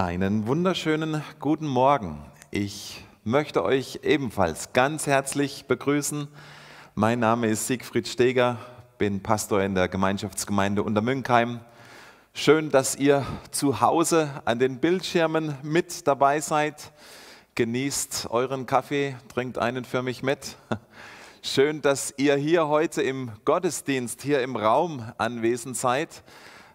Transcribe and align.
Einen 0.00 0.46
wunderschönen 0.46 1.22
guten 1.40 1.66
Morgen. 1.66 2.24
Ich 2.50 3.04
möchte 3.22 3.62
euch 3.62 4.00
ebenfalls 4.02 4.72
ganz 4.72 5.06
herzlich 5.06 5.66
begrüßen. 5.66 6.26
Mein 6.94 7.18
Name 7.18 7.48
ist 7.48 7.66
Siegfried 7.66 8.08
Steger, 8.08 8.56
bin 8.96 9.22
Pastor 9.22 9.62
in 9.62 9.74
der 9.74 9.88
Gemeinschaftsgemeinde 9.88 10.82
Untermünkheim. 10.82 11.60
Schön, 12.32 12.70
dass 12.70 12.96
ihr 12.96 13.26
zu 13.50 13.82
Hause 13.82 14.30
an 14.46 14.58
den 14.58 14.78
Bildschirmen 14.78 15.58
mit 15.62 16.06
dabei 16.06 16.40
seid. 16.40 16.92
Genießt 17.54 18.28
euren 18.30 18.64
Kaffee, 18.64 19.16
trinkt 19.28 19.58
einen 19.58 19.84
für 19.84 20.02
mich 20.02 20.22
mit. 20.22 20.56
Schön, 21.42 21.82
dass 21.82 22.14
ihr 22.16 22.36
hier 22.36 22.68
heute 22.68 23.02
im 23.02 23.32
Gottesdienst, 23.44 24.22
hier 24.22 24.40
im 24.40 24.56
Raum 24.56 25.12
anwesend 25.18 25.76
seid. 25.76 26.22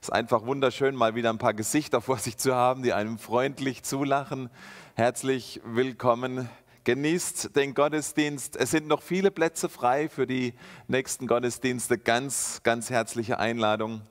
Es 0.06 0.10
ist 0.10 0.14
einfach 0.14 0.46
wunderschön, 0.46 0.94
mal 0.94 1.16
wieder 1.16 1.32
ein 1.32 1.40
paar 1.40 1.56
Gesichter 1.56 2.00
vor 2.00 2.20
sich 2.20 2.38
zu 2.38 2.54
haben, 2.54 2.84
die 2.84 2.94
einem 2.94 3.18
freundlich 3.18 3.82
zulachen. 3.82 4.52
Herzlich 4.94 5.62
willkommen. 5.66 6.48
Genießt 6.84 7.56
den 7.56 7.74
Gottesdienst. 7.74 8.56
Es 8.56 8.70
sind 8.70 8.88
noch 8.88 9.02
viele 9.02 9.32
Plätze 9.32 9.68
frei 9.68 10.08
für 10.08 10.28
die 10.28 10.54
nächsten 10.88 11.26
Gottesdienste. 11.26 11.98
Ganz, 11.98 12.62
ganz 12.62 12.92
herzliche 12.92 13.40
Einladung. 13.40 14.02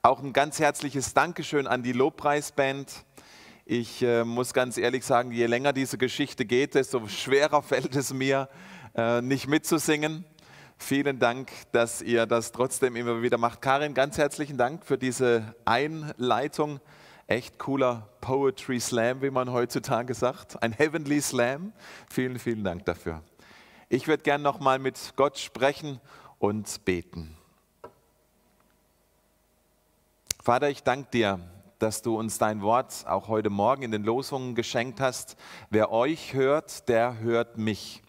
Auch 0.00 0.22
ein 0.22 0.32
ganz 0.32 0.58
herzliches 0.58 1.12
Dankeschön 1.12 1.66
an 1.66 1.82
die 1.82 1.92
Lobpreisband. 1.92 3.04
Ich 3.66 4.00
äh, 4.00 4.24
muss 4.24 4.54
ganz 4.54 4.78
ehrlich 4.78 5.04
sagen, 5.04 5.32
je 5.32 5.44
länger 5.44 5.74
diese 5.74 5.98
Geschichte 5.98 6.46
geht, 6.46 6.74
desto 6.74 7.06
schwerer 7.08 7.60
fällt 7.60 7.94
es 7.94 8.14
mir, 8.14 8.48
äh, 8.94 9.20
nicht 9.20 9.48
mitzusingen. 9.48 10.24
Vielen 10.86 11.18
Dank, 11.18 11.50
dass 11.72 12.02
ihr 12.02 12.26
das 12.26 12.52
trotzdem 12.52 12.94
immer 12.94 13.22
wieder 13.22 13.38
macht. 13.38 13.62
Karin, 13.62 13.94
ganz 13.94 14.18
herzlichen 14.18 14.58
Dank 14.58 14.84
für 14.84 14.98
diese 14.98 15.54
Einleitung. 15.64 16.78
Echt 17.26 17.58
cooler 17.58 18.10
Poetry 18.20 18.78
Slam, 18.80 19.22
wie 19.22 19.30
man 19.30 19.50
heutzutage 19.50 20.12
sagt. 20.12 20.62
Ein 20.62 20.72
Heavenly 20.72 21.22
Slam. 21.22 21.72
Vielen, 22.10 22.38
vielen 22.38 22.64
Dank 22.64 22.84
dafür. 22.84 23.22
Ich 23.88 24.08
würde 24.08 24.24
gern 24.24 24.42
nochmal 24.42 24.78
mit 24.78 25.14
Gott 25.16 25.38
sprechen 25.38 26.02
und 26.38 26.84
beten. 26.84 27.34
Vater, 30.42 30.68
ich 30.68 30.82
danke 30.82 31.08
dir, 31.10 31.40
dass 31.78 32.02
du 32.02 32.18
uns 32.18 32.36
dein 32.36 32.60
Wort 32.60 33.06
auch 33.06 33.28
heute 33.28 33.48
Morgen 33.48 33.84
in 33.84 33.90
den 33.90 34.04
Losungen 34.04 34.54
geschenkt 34.54 35.00
hast. 35.00 35.38
Wer 35.70 35.90
euch 35.92 36.34
hört, 36.34 36.90
der 36.90 37.20
hört 37.20 37.56
mich. 37.56 38.03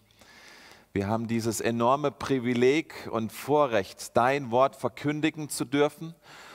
Wir 0.96 1.08
haben 1.08 1.26
dieses 1.26 1.60
enorme 1.60 2.10
Privileg 2.10 3.06
und 3.12 3.30
Vorrecht, 3.30 4.16
dein 4.16 4.50
Wort 4.50 4.76
verkündigen 4.76 5.50
zu 5.50 5.66
dürfen. 5.66 6.14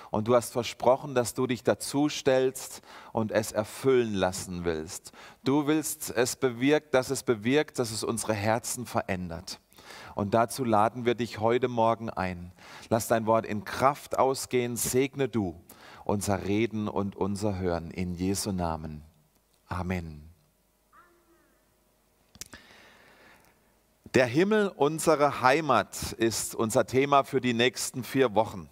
Und 0.09 0.27
du 0.27 0.33
hast 0.33 0.51
versprochen, 0.51 1.13
dass 1.13 1.35
du 1.35 1.45
dich 1.45 1.63
dazu 1.63 2.09
stellst 2.09 2.81
und 3.13 3.31
es 3.31 3.51
erfüllen 3.51 4.15
lassen 4.15 4.65
willst. 4.65 5.11
Du 5.43 5.67
willst 5.67 6.09
es 6.09 6.37
bewirkt, 6.37 6.95
dass 6.95 7.11
es 7.11 7.21
bewirkt, 7.21 7.77
dass 7.77 7.91
es 7.91 8.03
unsere 8.03 8.33
Herzen 8.33 8.87
verändert. 8.87 9.59
Und 10.15 10.33
dazu 10.33 10.63
laden 10.63 11.05
wir 11.05 11.13
dich 11.13 11.39
heute 11.39 11.67
Morgen 11.67 12.09
ein. 12.09 12.51
Lass 12.89 13.07
dein 13.07 13.27
Wort 13.27 13.45
in 13.45 13.63
Kraft 13.63 14.17
ausgehen. 14.17 14.75
Segne 14.75 15.29
du 15.29 15.61
unser 16.03 16.47
Reden 16.47 16.87
und 16.87 17.15
unser 17.15 17.59
Hören. 17.59 17.91
In 17.91 18.15
Jesu 18.15 18.51
Namen. 18.51 19.03
Amen. 19.67 20.30
Der 24.13 24.25
Himmel, 24.25 24.67
unsere 24.75 25.39
Heimat, 25.39 26.11
ist 26.11 26.53
unser 26.53 26.85
Thema 26.85 27.23
für 27.23 27.39
die 27.39 27.53
nächsten 27.53 28.03
vier 28.03 28.35
Wochen. 28.35 28.69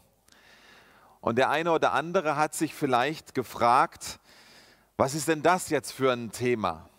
Und 1.22 1.38
der 1.38 1.50
eine 1.50 1.72
oder 1.72 1.94
andere 1.94 2.36
hat 2.36 2.54
sich 2.54 2.74
vielleicht 2.76 3.34
gefragt, 3.34 4.20
was 4.98 5.16
ist 5.16 5.30
denn 5.30 5.42
das 5.42 5.70
jetzt 5.70 5.94
für 5.94 6.12
ein 6.12 6.34
Thema? 6.34 6.90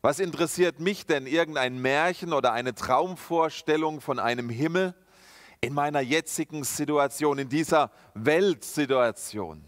Was 0.00 0.18
interessiert 0.18 0.80
mich 0.80 1.04
denn 1.04 1.26
irgendein 1.26 1.78
Märchen 1.78 2.32
oder 2.32 2.54
eine 2.54 2.74
Traumvorstellung 2.74 4.00
von 4.00 4.18
einem 4.18 4.48
Himmel 4.48 4.94
in 5.60 5.74
meiner 5.74 6.00
jetzigen 6.00 6.64
Situation, 6.64 7.38
in 7.38 7.50
dieser 7.50 7.90
Weltsituation? 8.14 9.62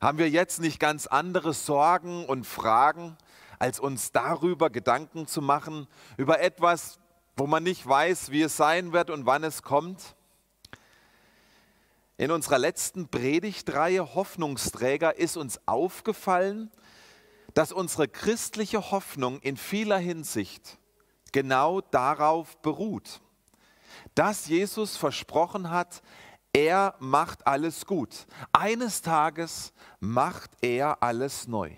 Haben 0.00 0.18
wir 0.18 0.30
jetzt 0.30 0.60
nicht 0.60 0.78
ganz 0.78 1.08
andere 1.08 1.54
Sorgen 1.54 2.24
und 2.24 2.46
Fragen? 2.46 3.16
Als 3.60 3.78
uns 3.78 4.10
darüber 4.10 4.70
Gedanken 4.70 5.28
zu 5.28 5.40
machen, 5.40 5.86
über 6.16 6.40
etwas, 6.40 6.98
wo 7.36 7.46
man 7.46 7.62
nicht 7.62 7.86
weiß, 7.86 8.32
wie 8.32 8.42
es 8.42 8.56
sein 8.56 8.92
wird 8.92 9.10
und 9.10 9.26
wann 9.26 9.44
es 9.44 9.62
kommt. 9.62 10.16
In 12.16 12.30
unserer 12.30 12.58
letzten 12.58 13.08
Predigtreihe 13.08 14.14
Hoffnungsträger 14.14 15.16
ist 15.16 15.36
uns 15.36 15.60
aufgefallen, 15.66 16.70
dass 17.54 17.70
unsere 17.70 18.08
christliche 18.08 18.90
Hoffnung 18.90 19.40
in 19.40 19.56
vieler 19.56 19.98
Hinsicht 19.98 20.78
genau 21.32 21.80
darauf 21.80 22.56
beruht, 22.58 23.20
dass 24.14 24.46
Jesus 24.46 24.96
versprochen 24.96 25.70
hat, 25.70 26.02
er 26.52 26.94
macht 26.98 27.46
alles 27.46 27.86
gut. 27.86 28.26
Eines 28.52 29.02
Tages 29.02 29.72
macht 30.00 30.50
er 30.62 31.02
alles 31.02 31.46
neu. 31.46 31.70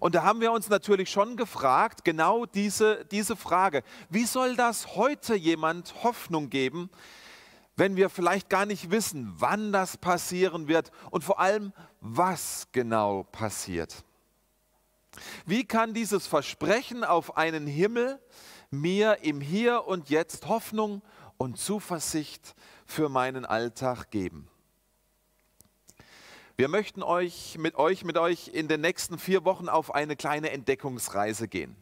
Und 0.00 0.14
da 0.14 0.22
haben 0.22 0.40
wir 0.40 0.52
uns 0.52 0.68
natürlich 0.68 1.10
schon 1.10 1.36
gefragt, 1.36 2.04
genau 2.04 2.46
diese, 2.46 3.04
diese 3.10 3.36
Frage, 3.36 3.82
wie 4.10 4.24
soll 4.24 4.56
das 4.56 4.96
heute 4.96 5.34
jemand 5.34 6.02
Hoffnung 6.02 6.50
geben, 6.50 6.90
wenn 7.76 7.96
wir 7.96 8.10
vielleicht 8.10 8.48
gar 8.48 8.66
nicht 8.66 8.90
wissen, 8.90 9.32
wann 9.36 9.72
das 9.72 9.96
passieren 9.96 10.68
wird 10.68 10.90
und 11.10 11.24
vor 11.24 11.40
allem, 11.40 11.72
was 12.00 12.68
genau 12.72 13.22
passiert. 13.24 14.04
Wie 15.46 15.64
kann 15.64 15.94
dieses 15.94 16.26
Versprechen 16.26 17.04
auf 17.04 17.36
einen 17.36 17.66
Himmel 17.66 18.20
mir 18.70 19.18
im 19.22 19.40
Hier 19.40 19.86
und 19.86 20.10
Jetzt 20.10 20.48
Hoffnung 20.48 21.02
und 21.36 21.58
Zuversicht 21.58 22.54
für 22.86 23.08
meinen 23.08 23.44
Alltag 23.44 24.10
geben? 24.10 24.48
Wir 26.56 26.68
möchten 26.68 27.02
euch 27.02 27.56
mit 27.58 27.76
euch 27.76 28.04
mit 28.04 28.18
euch 28.18 28.48
in 28.48 28.68
den 28.68 28.82
nächsten 28.82 29.18
vier 29.18 29.44
Wochen 29.44 29.68
auf 29.68 29.94
eine 29.94 30.16
kleine 30.16 30.50
Entdeckungsreise 30.50 31.48
gehen. 31.48 31.76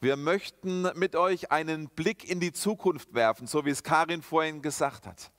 Wir 0.00 0.16
möchten 0.16 0.82
mit 0.94 1.16
euch 1.16 1.50
einen 1.50 1.88
Blick 1.88 2.28
in 2.28 2.40
die 2.40 2.52
Zukunft 2.52 3.12
werfen, 3.14 3.46
so 3.46 3.64
wie 3.64 3.70
es 3.70 3.82
Karin 3.82 4.22
vorhin 4.22 4.62
gesagt 4.62 5.06
hat, 5.06 5.32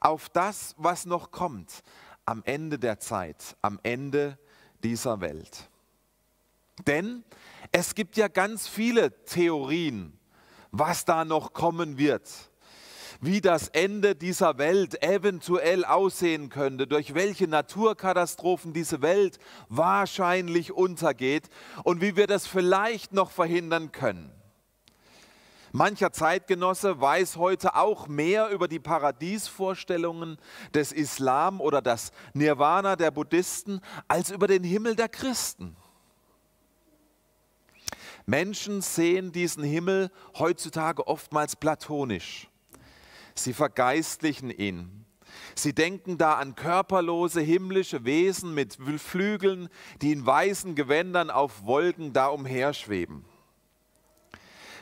auf 0.00 0.28
das, 0.28 0.74
was 0.78 1.04
noch 1.04 1.32
kommt 1.32 1.82
am 2.24 2.42
Ende 2.44 2.78
der 2.78 3.00
Zeit, 3.00 3.56
am 3.60 3.80
Ende 3.82 4.38
dieser 4.82 5.20
Welt. 5.20 5.68
Denn 6.86 7.24
es 7.72 7.94
gibt 7.94 8.16
ja 8.16 8.28
ganz 8.28 8.68
viele 8.68 9.24
Theorien, 9.24 10.18
was 10.70 11.04
da 11.04 11.24
noch 11.24 11.52
kommen 11.52 11.98
wird 11.98 12.30
wie 13.20 13.40
das 13.40 13.68
Ende 13.68 14.14
dieser 14.14 14.58
Welt 14.58 15.02
eventuell 15.02 15.84
aussehen 15.84 16.48
könnte, 16.48 16.86
durch 16.86 17.14
welche 17.14 17.48
Naturkatastrophen 17.48 18.72
diese 18.72 19.02
Welt 19.02 19.38
wahrscheinlich 19.68 20.72
untergeht 20.72 21.48
und 21.84 22.00
wie 22.00 22.16
wir 22.16 22.26
das 22.26 22.46
vielleicht 22.46 23.12
noch 23.12 23.30
verhindern 23.30 23.92
können. 23.92 24.32
Mancher 25.72 26.10
Zeitgenosse 26.10 27.00
weiß 27.00 27.36
heute 27.36 27.74
auch 27.74 28.08
mehr 28.08 28.48
über 28.48 28.66
die 28.66 28.78
Paradiesvorstellungen 28.78 30.38
des 30.72 30.90
Islam 30.90 31.60
oder 31.60 31.82
das 31.82 32.12
Nirvana 32.32 32.96
der 32.96 33.10
Buddhisten 33.10 33.80
als 34.08 34.30
über 34.30 34.46
den 34.46 34.64
Himmel 34.64 34.96
der 34.96 35.10
Christen. 35.10 35.76
Menschen 38.24 38.80
sehen 38.80 39.32
diesen 39.32 39.62
Himmel 39.62 40.10
heutzutage 40.38 41.06
oftmals 41.06 41.56
platonisch. 41.56 42.48
Sie 43.38 43.52
vergeistlichen 43.52 44.50
ihn. 44.50 45.04
Sie 45.54 45.74
denken 45.74 46.18
da 46.18 46.34
an 46.34 46.54
körperlose 46.54 47.40
himmlische 47.40 48.04
Wesen 48.04 48.54
mit 48.54 48.78
Flügeln, 48.98 49.68
die 50.02 50.12
in 50.12 50.24
weißen 50.24 50.74
Gewändern 50.74 51.30
auf 51.30 51.64
Wolken 51.64 52.12
da 52.12 52.28
umherschweben. 52.28 53.24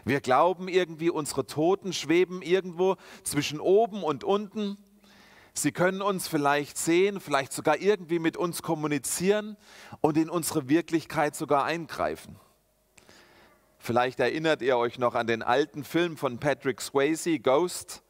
Wir 0.05 0.21
glauben 0.21 0.69
irgendwie, 0.69 1.11
unsere 1.11 1.47
Toten 1.47 1.93
schweben 1.93 2.43
irgendwo 2.43 2.97
zwischen 3.23 3.59
oben 3.59 4.03
und 4.03 4.23
unten. 4.23 4.77
Sie 5.55 5.73
können 5.73 6.03
uns 6.03 6.29
vielleicht 6.29 6.77
sehen, 6.77 7.21
vielleicht 7.21 7.53
sogar 7.53 7.79
irgendwie 7.79 8.19
mit 8.19 8.37
uns 8.37 8.63
kommunizieren 8.63 9.57
und 10.01 10.17
in 10.19 10.29
unsere 10.29 10.69
Wirklichkeit 10.69 11.35
sogar 11.35 11.65
eingreifen. 11.65 12.37
Vielleicht 13.79 14.21
erinnert 14.21 14.63
ihr 14.63 14.77
euch 14.77 14.99
noch 14.99 15.15
an 15.15 15.27
den 15.27 15.43
alten 15.43 15.85
Film 15.85 16.17
von 16.17 16.39
Patrick 16.39 16.81
Swayze, 16.81 17.39
Ghost 17.39 18.04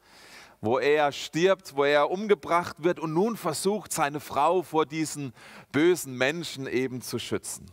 wo 0.65 0.79
er 0.79 1.11
stirbt, 1.11 1.75
wo 1.75 1.83
er 1.83 2.09
umgebracht 2.09 2.83
wird 2.83 2.99
und 2.99 3.13
nun 3.13 3.37
versucht, 3.37 3.93
seine 3.93 4.19
Frau 4.19 4.63
vor 4.63 4.87
diesen 4.87 5.31
bösen 5.71 6.17
Menschen 6.17 6.65
eben 6.65 7.01
zu 7.01 7.19
schützen. 7.19 7.67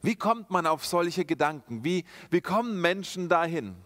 Wie 0.00 0.16
kommt 0.16 0.48
man 0.48 0.66
auf 0.66 0.86
solche 0.86 1.26
Gedanken? 1.26 1.84
Wie, 1.84 2.06
wie 2.30 2.40
kommen 2.40 2.80
Menschen 2.80 3.28
dahin? 3.28 3.76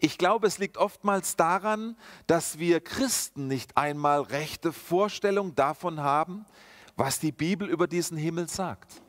Ich 0.00 0.18
glaube, 0.18 0.48
es 0.48 0.58
liegt 0.58 0.76
oftmals 0.76 1.36
daran, 1.36 1.96
dass 2.26 2.58
wir 2.58 2.80
Christen 2.80 3.46
nicht 3.46 3.76
einmal 3.76 4.22
rechte 4.22 4.72
Vorstellung 4.72 5.54
davon 5.54 6.00
haben, 6.00 6.46
was 6.96 7.20
die 7.20 7.32
Bibel 7.32 7.68
über 7.68 7.86
diesen 7.86 8.16
Himmel 8.16 8.48
sagt. 8.48 9.04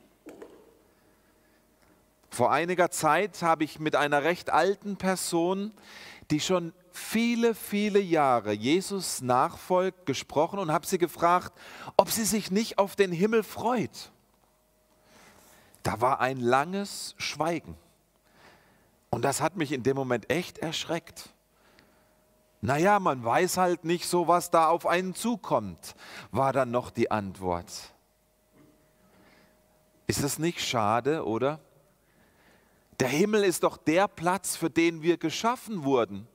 Vor 2.30 2.52
einiger 2.52 2.90
Zeit 2.90 3.40
habe 3.40 3.64
ich 3.64 3.80
mit 3.80 3.96
einer 3.96 4.22
recht 4.22 4.50
alten 4.50 4.96
Person, 4.96 5.72
die 6.30 6.40
schon 6.40 6.72
viele, 6.90 7.54
viele 7.54 8.00
Jahre 8.00 8.52
Jesus 8.52 9.20
nachfolgt, 9.22 10.06
gesprochen 10.06 10.58
und 10.58 10.72
habe 10.72 10.86
sie 10.86 10.98
gefragt, 10.98 11.52
ob 11.96 12.10
sie 12.10 12.24
sich 12.24 12.50
nicht 12.50 12.78
auf 12.78 12.96
den 12.96 13.12
Himmel 13.12 13.42
freut. 13.42 14.10
Da 15.82 16.00
war 16.00 16.20
ein 16.20 16.40
langes 16.40 17.14
Schweigen. 17.18 17.76
Und 19.10 19.22
das 19.22 19.40
hat 19.40 19.56
mich 19.56 19.72
in 19.72 19.82
dem 19.82 19.96
Moment 19.96 20.30
echt 20.30 20.58
erschreckt. 20.58 21.30
Naja, 22.60 22.98
man 22.98 23.24
weiß 23.24 23.58
halt 23.58 23.84
nicht 23.84 24.08
so, 24.08 24.26
was 24.26 24.50
da 24.50 24.68
auf 24.68 24.86
einen 24.86 25.14
zukommt, 25.14 25.94
war 26.32 26.52
dann 26.52 26.70
noch 26.70 26.90
die 26.90 27.10
Antwort. 27.10 27.70
Ist 30.08 30.22
es 30.22 30.38
nicht 30.38 30.60
schade, 30.60 31.24
oder? 31.24 31.60
Der 33.00 33.08
Himmel 33.08 33.44
ist 33.44 33.62
doch 33.62 33.76
der 33.76 34.08
Platz, 34.08 34.56
für 34.56 34.70
den 34.70 35.02
wir 35.02 35.18
geschaffen 35.18 35.84
wurden. 35.84 36.26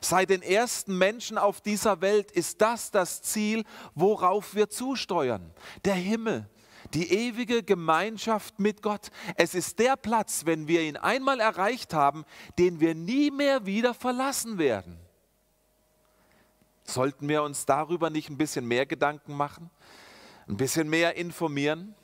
Seit 0.00 0.30
den 0.30 0.42
ersten 0.42 0.98
Menschen 0.98 1.38
auf 1.38 1.60
dieser 1.60 2.00
Welt 2.00 2.30
ist 2.30 2.60
das 2.60 2.90
das 2.90 3.22
Ziel, 3.22 3.64
worauf 3.94 4.54
wir 4.54 4.68
zusteuern. 4.68 5.52
Der 5.84 5.94
Himmel, 5.94 6.48
die 6.94 7.12
ewige 7.12 7.62
Gemeinschaft 7.62 8.58
mit 8.58 8.82
Gott. 8.82 9.10
Es 9.36 9.54
ist 9.54 9.78
der 9.78 9.96
Platz, 9.96 10.44
wenn 10.44 10.68
wir 10.68 10.82
ihn 10.82 10.96
einmal 10.96 11.40
erreicht 11.40 11.94
haben, 11.94 12.24
den 12.58 12.80
wir 12.80 12.94
nie 12.94 13.30
mehr 13.30 13.64
wieder 13.66 13.94
verlassen 13.94 14.58
werden. 14.58 14.98
Sollten 16.84 17.28
wir 17.28 17.42
uns 17.42 17.64
darüber 17.64 18.10
nicht 18.10 18.28
ein 18.28 18.36
bisschen 18.36 18.66
mehr 18.66 18.86
Gedanken 18.86 19.34
machen, 19.34 19.70
ein 20.48 20.56
bisschen 20.56 20.90
mehr 20.90 21.14
informieren? 21.16 21.94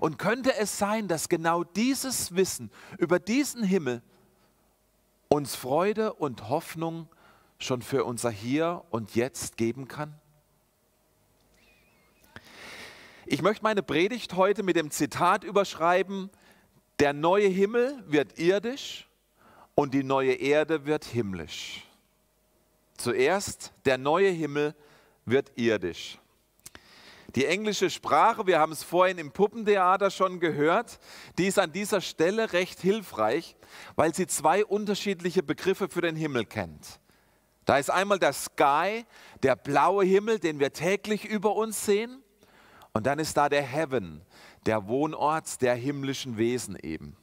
Und 0.00 0.18
könnte 0.18 0.56
es 0.56 0.78
sein, 0.78 1.08
dass 1.08 1.28
genau 1.28 1.64
dieses 1.64 2.34
Wissen 2.34 2.70
über 2.98 3.18
diesen 3.18 3.62
Himmel 3.62 4.02
uns 5.28 5.54
Freude 5.54 6.14
und 6.14 6.48
Hoffnung 6.48 7.08
schon 7.58 7.82
für 7.82 8.04
unser 8.04 8.30
Hier 8.30 8.84
und 8.90 9.14
Jetzt 9.14 9.56
geben 9.56 9.88
kann? 9.88 10.14
Ich 13.26 13.42
möchte 13.42 13.62
meine 13.62 13.82
Predigt 13.82 14.34
heute 14.34 14.62
mit 14.62 14.76
dem 14.76 14.90
Zitat 14.90 15.44
überschreiben, 15.44 16.30
der 16.98 17.12
neue 17.12 17.48
Himmel 17.48 18.02
wird 18.06 18.38
irdisch 18.38 19.06
und 19.74 19.92
die 19.92 20.02
neue 20.02 20.32
Erde 20.32 20.86
wird 20.86 21.04
himmlisch. 21.04 21.84
Zuerst, 22.96 23.72
der 23.84 23.98
neue 23.98 24.30
Himmel 24.30 24.74
wird 25.24 25.52
irdisch. 25.56 26.18
Die 27.34 27.44
englische 27.44 27.90
Sprache, 27.90 28.46
wir 28.46 28.58
haben 28.58 28.72
es 28.72 28.82
vorhin 28.82 29.18
im 29.18 29.32
Puppentheater 29.32 30.10
schon 30.10 30.40
gehört, 30.40 30.98
die 31.36 31.46
ist 31.46 31.58
an 31.58 31.72
dieser 31.72 32.00
Stelle 32.00 32.54
recht 32.54 32.80
hilfreich, 32.80 33.54
weil 33.96 34.14
sie 34.14 34.26
zwei 34.26 34.64
unterschiedliche 34.64 35.42
Begriffe 35.42 35.90
für 35.90 36.00
den 36.00 36.16
Himmel 36.16 36.46
kennt. 36.46 37.00
Da 37.66 37.76
ist 37.76 37.90
einmal 37.90 38.18
der 38.18 38.32
Sky, 38.32 39.04
der 39.42 39.54
blaue 39.54 40.02
Himmel, 40.06 40.38
den 40.38 40.58
wir 40.58 40.72
täglich 40.72 41.26
über 41.26 41.54
uns 41.54 41.84
sehen. 41.84 42.22
Und 42.94 43.06
dann 43.06 43.18
ist 43.18 43.36
da 43.36 43.50
der 43.50 43.62
Heaven, 43.62 44.22
der 44.64 44.88
Wohnort 44.88 45.60
der 45.60 45.74
himmlischen 45.74 46.38
Wesen 46.38 46.76
eben. 46.76 47.17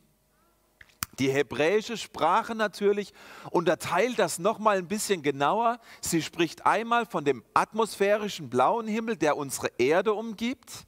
Die 1.20 1.32
hebräische 1.32 1.98
Sprache 1.98 2.56
natürlich 2.56 3.14
unterteilt 3.52 4.20
das 4.20 4.40
nochmal 4.40 4.78
ein 4.78 4.88
bisschen 4.88 5.22
genauer. 5.22 5.80
Sie 6.02 6.22
spricht 6.22 6.66
einmal 6.66 7.06
von 7.06 7.24
dem 7.24 7.44
atmosphärischen 7.54 8.50
blauen 8.50 8.88
Himmel, 8.88 9.16
der 9.16 9.38
unsere 9.38 9.70
Erde 9.78 10.14
umgibt. 10.14 10.86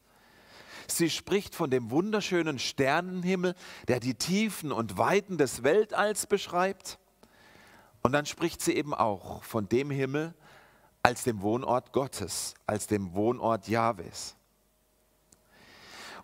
Sie 0.87 1.09
spricht 1.09 1.53
von 1.53 1.69
dem 1.69 1.91
wunderschönen 1.91 2.59
Sternenhimmel, 2.59 3.55
der 3.87 3.99
die 3.99 4.15
Tiefen 4.15 4.71
und 4.71 4.97
Weiten 4.97 5.37
des 5.37 5.63
Weltalls 5.63 6.27
beschreibt. 6.27 6.97
Und 8.01 8.13
dann 8.13 8.25
spricht 8.25 8.61
sie 8.61 8.73
eben 8.73 8.93
auch 8.93 9.43
von 9.43 9.67
dem 9.67 9.91
Himmel 9.91 10.33
als 11.03 11.23
dem 11.23 11.41
Wohnort 11.41 11.91
Gottes, 11.91 12.53
als 12.65 12.87
dem 12.87 13.13
Wohnort 13.13 13.67
Jahwes. 13.67 14.35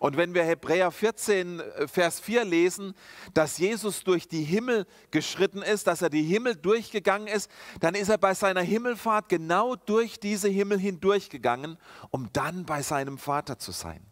Und 0.04 0.18
wenn 0.18 0.34
wir 0.34 0.44
Hebräer 0.44 0.90
14, 0.90 1.60
äh, 1.60 1.88
Vers 1.88 2.20
4 2.20 2.44
lesen, 2.44 2.92
dass 3.32 3.56
Jesus 3.56 4.04
durch 4.04 4.28
die 4.28 4.44
Himmel 4.44 4.86
geschritten 5.10 5.62
ist, 5.62 5.86
dass 5.86 6.02
er 6.02 6.10
die 6.10 6.24
Himmel 6.24 6.56
durchgegangen 6.56 7.26
ist, 7.26 7.50
dann 7.80 7.94
ist 7.94 8.10
er 8.10 8.18
bei 8.18 8.34
seiner 8.34 8.60
Himmelfahrt 8.60 9.30
genau 9.30 9.76
durch 9.76 10.20
diese 10.20 10.50
Himmel 10.50 10.78
hindurchgegangen, 10.78 11.78
um 12.10 12.28
dann 12.34 12.66
bei 12.66 12.82
seinem 12.82 13.16
Vater 13.16 13.58
zu 13.58 13.72
sein. 13.72 14.04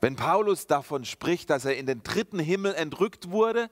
Wenn 0.00 0.16
Paulus 0.16 0.66
davon 0.66 1.04
spricht, 1.04 1.50
dass 1.50 1.66
er 1.66 1.76
in 1.76 1.84
den 1.84 2.02
dritten 2.02 2.38
Himmel 2.38 2.74
entrückt 2.74 3.30
wurde, 3.30 3.68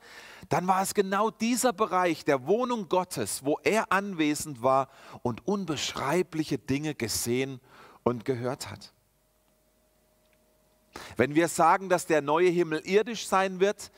dann 0.51 0.67
war 0.67 0.83
es 0.83 0.93
genau 0.93 1.31
dieser 1.31 1.73
Bereich 1.73 2.23
der 2.27 2.47
Wohnung 2.47 2.91
Gottes, 2.91 3.47
wo 3.47 3.59
er 3.65 3.91
anwesend 3.93 4.63
war 4.63 4.91
und 5.23 5.47
unbeschreibliche 5.47 6.59
Dinge 6.59 6.95
gesehen 6.95 7.63
und 8.03 8.27
gehört 8.27 8.71
hat. 8.71 8.93
Wenn 11.17 11.35
wir 11.35 11.49
sagen, 11.49 11.89
dass 11.89 12.07
der 12.07 12.23
neue 12.23 12.51
Himmel 12.51 12.81
irdisch 12.85 13.27
sein 13.27 13.61
wird, 13.61 13.91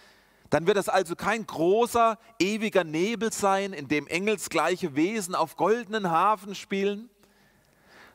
dann 0.50 0.66
wird 0.66 0.78
es 0.78 0.88
also 0.88 1.14
kein 1.14 1.46
großer, 1.46 2.18
ewiger 2.38 2.84
Nebel 2.84 3.32
sein, 3.32 3.72
in 3.72 3.88
dem 3.88 4.06
engelsgleiche 4.06 4.96
Wesen 4.96 5.34
auf 5.34 5.56
goldenen 5.56 6.10
Hafen 6.10 6.54
spielen, 6.54 7.10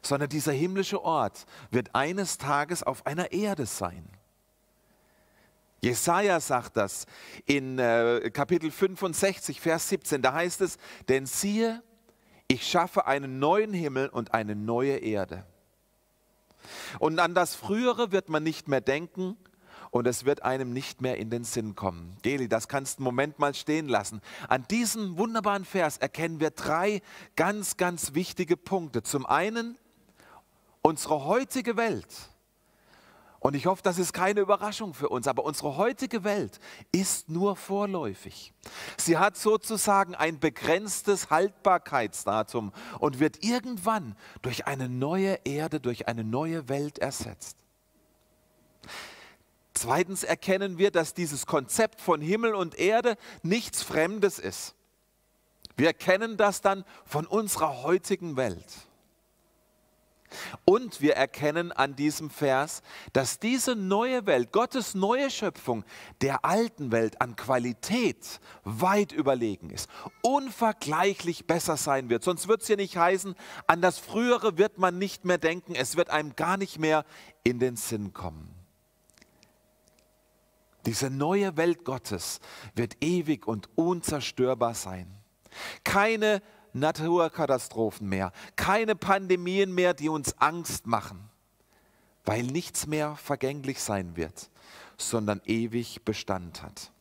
sondern 0.02 0.30
dieser 0.30 0.52
himmlische 0.52 1.04
Ort 1.04 1.46
wird 1.70 1.94
eines 1.94 2.38
Tages 2.38 2.84
auf 2.84 3.06
einer 3.06 3.32
Erde 3.32 3.66
sein. 3.66 4.08
Jesaja 5.82 6.40
sagt 6.40 6.78
das 6.78 7.06
in 7.46 7.78
äh, 7.78 8.32
Kapitel 8.34 8.72
65, 8.72 9.60
Vers 9.60 9.90
17. 9.90 10.22
Da 10.22 10.34
heißt 10.34 10.62
es: 10.62 10.78
Denn 11.10 11.26
siehe, 11.26 11.84
ich 12.48 12.66
schaffe 12.66 13.06
einen 13.06 13.40
neuen 13.40 13.74
Himmel 13.74 14.08
und 14.08 14.34
eine 14.34 14.56
neue 14.56 14.96
Erde. 14.96 15.46
Und 17.00 17.20
an 17.20 17.34
das 17.34 17.56
Frühere 17.56 18.12
wird 18.12 18.30
man 18.30 18.44
nicht 18.44 18.68
mehr 18.68 18.82
denken 18.82 19.38
und 19.92 20.08
es 20.08 20.26
wird 20.26 20.42
einem 20.42 20.74
nicht 20.74 21.02
mehr 21.02 21.18
in 21.18 21.30
den 21.30 21.44
Sinn 21.44 21.76
kommen. 21.76 22.18
Geli, 22.24 22.50
das 22.50 22.68
kannst 22.68 22.98
du 22.98 23.02
einen 23.02 23.06
Moment 23.06 23.38
mal 23.38 23.54
stehen 23.54 23.88
lassen. 23.88 24.22
An 24.48 24.66
diesem 24.72 25.18
wunderbaren 25.18 25.66
Vers 25.66 25.98
erkennen 25.98 26.40
wir 26.40 26.50
drei 26.50 27.02
ganz, 27.36 27.78
ganz 27.78 28.16
wichtige 28.16 28.58
Punkte. 28.58 29.04
Zum 29.04 29.26
einen 29.26 29.78
unsere 30.82 31.26
heutige 31.26 31.78
Welt 31.78 32.08
und 33.44 33.58
ich 33.58 33.66
hoffe, 33.66 33.82
das 33.84 33.98
ist 33.98 34.14
keine 34.14 34.40
Überraschung 34.40 34.94
für 34.94 35.10
uns, 35.10 35.28
aber 35.28 35.44
unsere 35.44 35.76
heutige 35.76 36.24
Welt 36.24 36.62
ist 36.94 37.28
nur 37.28 37.58
vorläufig. 37.58 38.54
Sie 38.98 39.18
hat 39.18 39.36
sozusagen 39.36 40.16
ein 40.16 40.40
begrenztes 40.40 41.30
Haltbarkeitsdatum 41.30 42.72
und 43.00 43.20
wird 43.20 43.44
irgendwann 43.44 44.16
durch 44.44 44.66
eine 44.66 44.88
neue 44.88 45.40
Erde, 45.44 45.82
durch 45.82 46.08
eine 46.08 46.24
neue 46.24 46.70
Welt 46.70 47.00
ersetzt. 47.00 47.58
Zweitens 49.74 50.24
erkennen 50.24 50.78
wir, 50.78 50.90
dass 50.90 51.14
dieses 51.14 51.46
Konzept 51.46 52.00
von 52.00 52.22
Himmel 52.22 52.56
und 52.56 52.80
Erde 52.80 53.18
nichts 53.42 53.84
Fremdes 53.84 54.40
ist. 54.40 54.74
Wir 55.76 55.88
erkennen 55.88 56.38
das 56.38 56.62
dann 56.62 56.86
von 57.04 57.28
unserer 57.28 57.84
heutigen 57.84 58.38
Welt. 58.38 58.88
Und 60.66 61.02
wir 61.02 61.16
erkennen 61.16 61.72
an 61.72 61.96
diesem 61.96 62.30
Vers, 62.30 62.82
dass 63.14 63.40
diese 63.40 63.76
neue 63.76 64.26
Welt, 64.26 64.52
Gottes 64.52 64.96
neue 64.96 65.30
Schöpfung, 65.30 65.84
der 66.22 66.46
alten 66.46 66.92
Welt 66.92 67.22
an 67.22 67.36
Qualität 67.36 68.40
weit 68.64 69.12
überlegen 69.12 69.70
ist, 69.70 69.90
unvergleichlich 70.22 71.48
besser 71.48 71.78
sein 71.78 72.10
wird. 72.10 72.24
Sonst 72.24 72.48
wird 72.48 72.62
es 72.62 72.68
ja 72.68 72.76
nicht 72.76 72.98
heißen, 72.98 73.36
an 73.68 73.82
das 73.82 74.00
Frühere 74.00 74.58
wird 74.58 74.78
man 74.78 74.98
nicht 74.98 75.26
mehr 75.26 75.38
denken, 75.38 75.76
es 75.76 75.96
wird 75.96 76.10
einem 76.10 76.36
gar 76.36 76.58
nicht 76.58 76.80
mehr 76.80 77.06
in 77.44 77.60
den 77.60 77.76
Sinn 77.76 78.14
kommen. 78.14 78.54
Diese 80.86 81.10
neue 81.10 81.56
Welt 81.56 81.86
Gottes 81.86 82.40
wird 82.76 82.98
ewig 83.02 83.48
und 83.48 83.70
unzerstörbar 83.76 84.74
sein. 84.74 85.08
Keine 85.84 86.42
Naturkatastrophen 86.74 88.10
mehr, 88.10 88.32
keine 88.56 88.96
Pandemien 88.96 89.74
mehr, 89.74 89.94
die 89.94 90.10
uns 90.10 90.38
Angst 90.40 90.88
machen, 90.88 91.30
weil 92.26 92.44
nichts 92.44 92.88
mehr 92.88 93.16
vergänglich 93.16 93.82
sein 93.82 94.16
wird, 94.16 94.50
sondern 94.98 95.42
ewig 95.46 96.04
Bestand 96.04 96.64
hat. 96.64 96.92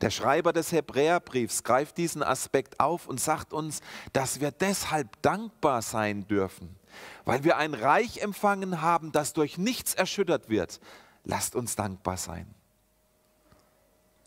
Der 0.00 0.10
Schreiber 0.10 0.52
des 0.52 0.72
Hebräerbriefs 0.72 1.62
greift 1.62 1.98
diesen 1.98 2.22
Aspekt 2.22 2.80
auf 2.80 3.06
und 3.06 3.20
sagt 3.20 3.52
uns, 3.52 3.80
dass 4.14 4.40
wir 4.40 4.50
deshalb 4.50 5.20
dankbar 5.20 5.82
sein 5.82 6.26
dürfen, 6.26 6.74
weil 7.26 7.44
wir 7.44 7.58
ein 7.58 7.74
Reich 7.74 8.22
empfangen 8.22 8.80
haben, 8.80 9.12
das 9.12 9.34
durch 9.34 9.58
nichts 9.58 9.92
erschüttert 9.94 10.48
wird. 10.48 10.80
Lasst 11.24 11.54
uns 11.54 11.76
dankbar 11.76 12.16
sein. 12.16 12.46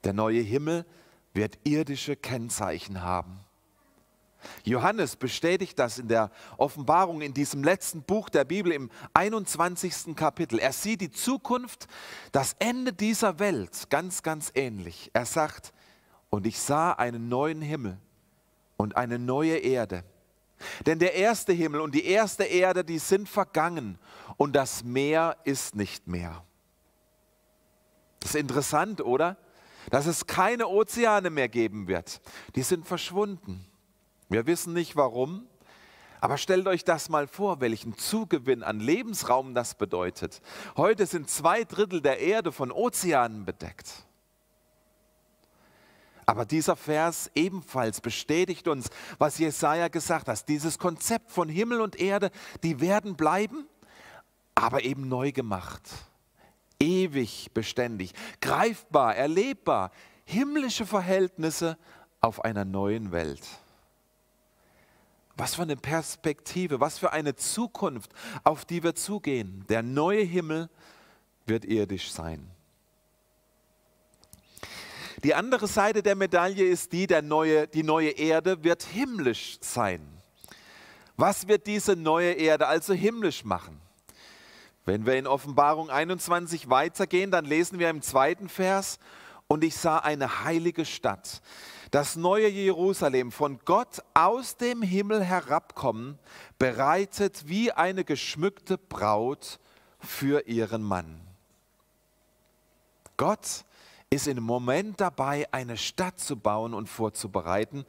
Der 0.03 0.13
neue 0.13 0.41
Himmel 0.41 0.85
wird 1.33 1.59
irdische 1.63 2.15
Kennzeichen 2.15 3.01
haben. 3.01 3.39
Johannes 4.63 5.15
bestätigt 5.15 5.79
das 5.79 5.99
in 5.99 6.07
der 6.07 6.29
Offenbarung 6.57 7.21
in 7.21 7.33
diesem 7.33 7.63
letzten 7.63 8.03
Buch 8.03 8.29
der 8.29 8.43
Bibel 8.43 8.71
im 8.71 8.89
21. 9.13 10.15
Kapitel. 10.15 10.59
Er 10.59 10.73
sieht 10.73 11.01
die 11.01 11.11
Zukunft, 11.11 11.87
das 12.31 12.55
Ende 12.59 12.93
dieser 12.93 13.39
Welt 13.39 13.89
ganz, 13.89 14.21
ganz 14.21 14.51
ähnlich. 14.53 15.11
Er 15.13 15.25
sagt, 15.25 15.73
und 16.29 16.45
ich 16.45 16.59
sah 16.59 16.91
einen 16.91 17.29
neuen 17.29 17.61
Himmel 17.61 17.97
und 18.77 18.97
eine 18.97 19.19
neue 19.19 19.57
Erde. 19.57 20.03
Denn 20.85 20.99
der 20.99 21.13
erste 21.15 21.53
Himmel 21.53 21.81
und 21.81 21.93
die 21.93 22.05
erste 22.05 22.43
Erde, 22.43 22.83
die 22.83 22.99
sind 22.99 23.27
vergangen 23.27 23.97
und 24.37 24.55
das 24.55 24.83
Meer 24.83 25.37
ist 25.43 25.75
nicht 25.75 26.07
mehr. 26.07 26.43
Das 28.19 28.31
ist 28.31 28.39
interessant, 28.39 29.01
oder? 29.01 29.37
Dass 29.89 30.05
es 30.05 30.27
keine 30.27 30.67
Ozeane 30.67 31.29
mehr 31.29 31.49
geben 31.49 31.87
wird. 31.87 32.21
Die 32.55 32.63
sind 32.63 32.85
verschwunden. 32.85 33.65
Wir 34.29 34.47
wissen 34.47 34.73
nicht 34.73 34.95
warum, 34.95 35.47
aber 36.23 36.37
stellt 36.37 36.67
euch 36.67 36.85
das 36.85 37.09
mal 37.09 37.27
vor, 37.27 37.59
welchen 37.59 37.97
Zugewinn 37.97 38.63
an 38.63 38.79
Lebensraum 38.79 39.53
das 39.53 39.75
bedeutet. 39.75 40.41
Heute 40.77 41.05
sind 41.05 41.29
zwei 41.29 41.65
Drittel 41.65 41.99
der 42.01 42.19
Erde 42.19 42.53
von 42.53 42.71
Ozeanen 42.71 43.43
bedeckt. 43.43 44.05
Aber 46.25 46.45
dieser 46.45 46.77
Vers 46.77 47.29
ebenfalls 47.35 47.99
bestätigt 47.99 48.69
uns, 48.69 48.89
was 49.17 49.37
Jesaja 49.37 49.89
gesagt 49.89 50.29
hat. 50.29 50.47
Dieses 50.47 50.79
Konzept 50.79 51.29
von 51.29 51.49
Himmel 51.49 51.81
und 51.81 51.99
Erde, 51.99 52.31
die 52.63 52.79
werden 52.79 53.15
bleiben, 53.15 53.67
aber 54.55 54.83
eben 54.83 55.09
neu 55.09 55.33
gemacht. 55.33 55.81
Ewig 56.79 57.51
beständig, 57.53 58.13
greifbar, 58.41 59.15
erlebbar. 59.15 59.91
Himmlische 60.25 60.85
Verhältnisse 60.85 61.77
auf 62.21 62.43
einer 62.43 62.65
neuen 62.65 63.11
Welt. 63.11 63.43
Was 65.35 65.55
für 65.55 65.63
eine 65.63 65.75
Perspektive, 65.75 66.79
was 66.79 66.99
für 66.99 67.11
eine 67.11 67.35
Zukunft, 67.35 68.11
auf 68.43 68.65
die 68.65 68.83
wir 68.83 68.95
zugehen. 68.95 69.65
Der 69.67 69.83
neue 69.83 70.23
Himmel 70.23 70.69
wird 71.45 71.65
irdisch 71.65 72.11
sein. 72.11 72.49
Die 75.23 75.33
andere 75.33 75.67
Seite 75.67 76.03
der 76.03 76.15
Medaille 76.15 76.65
ist 76.65 76.91
die, 76.91 77.07
der 77.07 77.21
neue, 77.21 77.67
die 77.67 77.83
neue 77.83 78.09
Erde 78.09 78.63
wird 78.63 78.83
himmlisch 78.83 79.57
sein. 79.61 80.01
Was 81.15 81.47
wird 81.47 81.65
diese 81.67 81.95
neue 81.95 82.33
Erde 82.33 82.67
also 82.67 82.93
himmlisch 82.93 83.45
machen? 83.45 83.79
Wenn 84.85 85.05
wir 85.05 85.15
in 85.15 85.27
Offenbarung 85.27 85.89
21 85.89 86.69
weitergehen, 86.69 87.31
dann 87.31 87.45
lesen 87.45 87.79
wir 87.79 87.89
im 87.89 88.01
zweiten 88.01 88.49
Vers, 88.49 88.99
und 89.47 89.63
ich 89.63 89.75
sah 89.75 89.99
eine 89.99 90.43
heilige 90.43 90.85
Stadt, 90.85 91.41
das 91.91 92.15
neue 92.15 92.47
Jerusalem 92.47 93.31
von 93.31 93.59
Gott 93.65 94.01
aus 94.13 94.57
dem 94.57 94.81
Himmel 94.81 95.23
herabkommen, 95.23 96.17
bereitet 96.57 97.47
wie 97.47 97.71
eine 97.71 98.03
geschmückte 98.03 98.77
Braut 98.77 99.59
für 99.99 100.47
ihren 100.47 100.81
Mann. 100.81 101.21
Gott 103.15 103.63
ist 104.09 104.27
im 104.27 104.43
Moment 104.43 104.99
dabei, 104.99 105.47
eine 105.51 105.77
Stadt 105.77 106.19
zu 106.19 106.35
bauen 106.35 106.73
und 106.73 106.89
vorzubereiten, 106.89 107.85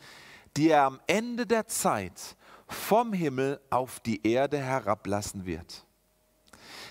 die 0.56 0.68
er 0.68 0.84
am 0.84 1.00
Ende 1.06 1.46
der 1.46 1.66
Zeit 1.66 2.36
vom 2.68 3.12
Himmel 3.12 3.60
auf 3.70 4.00
die 4.00 4.26
Erde 4.26 4.58
herablassen 4.58 5.46
wird. 5.46 5.86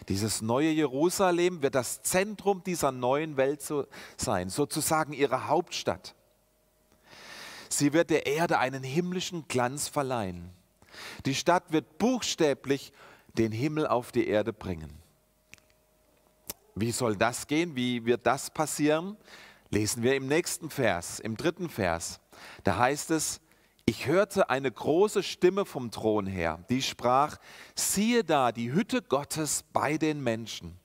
Dieses 0.10 0.42
neue 0.42 0.70
Jerusalem 0.70 1.62
wird 1.62 1.76
das 1.76 2.02
Zentrum 2.02 2.64
dieser 2.64 2.92
neuen 2.92 3.38
Welt 3.38 3.62
sein, 4.18 4.50
sozusagen 4.50 5.14
ihre 5.14 5.48
Hauptstadt. 5.48 6.16
Sie 7.70 7.94
wird 7.94 8.10
der 8.10 8.26
Erde 8.26 8.60
einen 8.60 8.84
himmlischen 8.84 9.48
Glanz 9.48 9.88
verleihen. 9.88 10.52
Die 11.26 11.36
Stadt 11.36 11.72
wird 11.72 11.98
buchstäblich 11.98 12.94
den 13.34 13.52
Himmel 13.52 13.88
auf 13.88 14.12
die 14.12 14.28
Erde 14.28 14.54
bringen. 14.54 14.92
Wie 16.76 16.92
soll 16.92 17.16
das 17.16 17.48
gehen? 17.48 17.76
Wie 17.76 18.06
wird 18.06 18.26
das 18.26 18.50
passieren? 18.50 19.18
Lesen 19.70 20.04
wir 20.04 20.16
im 20.16 20.28
nächsten 20.28 20.70
Vers, 20.70 21.20
im 21.20 21.36
dritten 21.36 21.70
Vers. 21.70 22.20
Da 22.64 22.78
heißt 22.78 23.12
es, 23.12 23.42
ich 23.86 24.08
hörte 24.08 24.50
eine 24.50 24.72
große 24.72 25.24
Stimme 25.24 25.66
vom 25.66 25.92
Thron 25.92 26.26
her, 26.26 26.64
die 26.70 26.82
sprach, 26.82 27.38
siehe 27.76 28.24
da 28.24 28.52
die 28.52 28.72
Hütte 28.72 29.02
Gottes 29.02 29.66
bei 29.74 29.98
den 29.98 30.24
Menschen. 30.24 30.80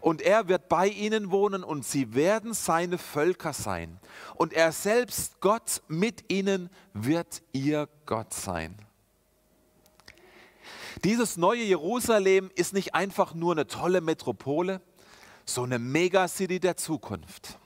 Und 0.00 0.22
er 0.22 0.46
wird 0.46 0.68
bei 0.68 0.86
ihnen 0.86 1.32
wohnen 1.32 1.64
und 1.64 1.84
sie 1.84 2.14
werden 2.14 2.54
seine 2.54 2.98
Völker 2.98 3.52
sein. 3.52 3.98
Und 4.36 4.52
er 4.52 4.70
selbst, 4.70 5.40
Gott 5.40 5.82
mit 5.88 6.30
ihnen, 6.32 6.70
wird 6.92 7.42
ihr 7.52 7.88
Gott 8.06 8.32
sein. 8.32 8.76
Dieses 11.04 11.36
neue 11.36 11.62
Jerusalem 11.62 12.50
ist 12.54 12.72
nicht 12.72 12.94
einfach 12.94 13.34
nur 13.34 13.52
eine 13.52 13.66
tolle 13.66 14.00
Metropole, 14.00 14.80
so 15.44 15.64
eine 15.64 15.78
Megacity 15.78 16.60
der 16.60 16.76
Zukunft. 16.76 17.58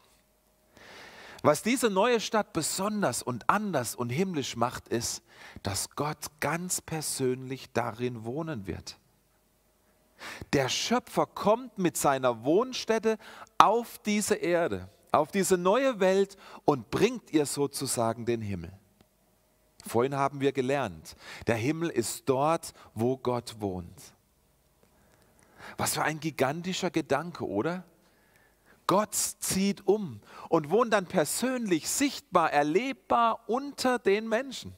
Was 1.43 1.63
diese 1.63 1.89
neue 1.89 2.21
Stadt 2.21 2.53
besonders 2.53 3.23
und 3.23 3.49
anders 3.49 3.95
und 3.95 4.11
himmlisch 4.11 4.57
macht, 4.57 4.89
ist, 4.89 5.23
dass 5.63 5.91
Gott 5.91 6.27
ganz 6.41 6.81
persönlich 6.81 7.73
darin 7.73 8.25
wohnen 8.25 8.67
wird. 8.67 8.99
Der 10.53 10.69
Schöpfer 10.69 11.27
kommt 11.27 11.79
mit 11.79 11.97
seiner 11.97 12.45
Wohnstätte 12.45 13.17
auf 13.57 13.99
diese 13.99 14.35
Erde, 14.35 14.89
auf 15.13 15.31
diese 15.31 15.57
neue 15.57 15.99
Welt 15.99 16.37
und 16.67 16.91
bringt 16.91 17.31
ihr 17.33 17.47
sozusagen 17.47 18.27
den 18.27 18.43
Himmel. 18.43 18.73
Vorhin 19.87 20.15
haben 20.15 20.41
wir 20.41 20.53
gelernt, 20.53 21.17
der 21.47 21.57
Himmel 21.57 21.89
ist 21.89 22.29
dort, 22.29 22.75
wo 22.95 23.17
Gott 23.17 23.57
wohnt. 23.61 24.15
Was 25.79 25.95
für 25.95 26.03
ein 26.03 26.21
gigantischer 26.21 26.91
Gedanke, 26.91 27.47
oder? 27.47 27.85
Gott 28.91 29.15
zieht 29.15 29.87
um 29.87 30.19
und 30.49 30.71
wohnt 30.71 30.93
dann 30.93 31.07
persönlich, 31.07 31.89
sichtbar, 31.89 32.53
erlebbar 32.53 33.49
unter 33.49 34.01
den 34.01 34.29
Menschen. 34.29 34.75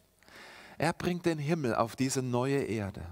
Er 0.77 0.93
bringt 0.93 1.25
den 1.25 1.39
Himmel 1.39 1.75
auf 1.75 1.97
diese 1.97 2.21
neue 2.21 2.63
Erde. 2.63 3.07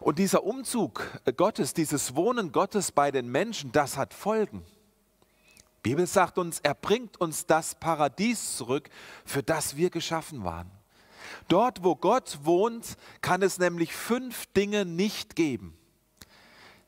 Und 0.00 0.18
dieser 0.18 0.42
Umzug 0.42 1.06
Gottes, 1.36 1.72
dieses 1.72 2.16
Wohnen 2.16 2.50
Gottes 2.50 2.90
bei 2.90 3.12
den 3.12 3.30
Menschen, 3.30 3.70
das 3.70 3.96
hat 3.96 4.12
Folgen. 4.12 4.64
Die 5.84 5.90
Bibel 5.90 6.08
sagt 6.08 6.36
uns, 6.36 6.58
er 6.58 6.74
bringt 6.74 7.20
uns 7.20 7.46
das 7.46 7.76
Paradies 7.76 8.56
zurück, 8.56 8.90
für 9.24 9.44
das 9.44 9.76
wir 9.76 9.90
geschaffen 9.90 10.42
waren. 10.42 10.68
Dort, 11.46 11.84
wo 11.84 11.94
Gott 11.94 12.40
wohnt, 12.42 12.96
kann 13.20 13.40
es 13.42 13.58
nämlich 13.60 13.94
fünf 13.94 14.46
Dinge 14.46 14.84
nicht 14.84 15.36
geben. 15.36 15.78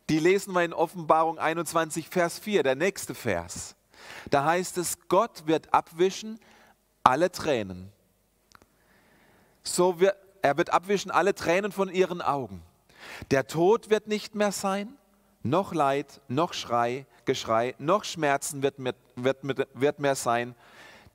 Die 0.08 0.18
lesen 0.18 0.54
wir 0.54 0.64
in 0.64 0.72
Offenbarung 0.72 1.38
21, 1.38 2.08
Vers 2.08 2.38
4, 2.38 2.62
der 2.62 2.76
nächste 2.76 3.14
Vers. 3.14 3.74
Da 4.30 4.44
heißt 4.44 4.78
es, 4.78 4.98
Gott 5.08 5.46
wird 5.46 5.74
abwischen 5.74 6.38
alle 7.02 7.30
Tränen. 7.32 7.90
So 9.64 9.98
wird, 9.98 10.16
er 10.42 10.56
wird 10.56 10.70
abwischen 10.70 11.10
alle 11.10 11.34
Tränen 11.34 11.72
von 11.72 11.88
ihren 11.88 12.22
Augen. 12.22 12.62
Der 13.30 13.46
Tod 13.46 13.90
wird 13.90 14.06
nicht 14.06 14.34
mehr 14.34 14.52
sein, 14.52 14.96
noch 15.42 15.72
Leid, 15.72 16.20
noch 16.28 16.52
Schrei, 16.52 17.06
Geschrei, 17.24 17.74
noch 17.78 18.04
Schmerzen 18.04 18.62
wird, 18.62 18.78
mit, 18.78 18.96
wird, 19.16 19.38
wird 19.74 19.98
mehr 19.98 20.14
sein, 20.14 20.54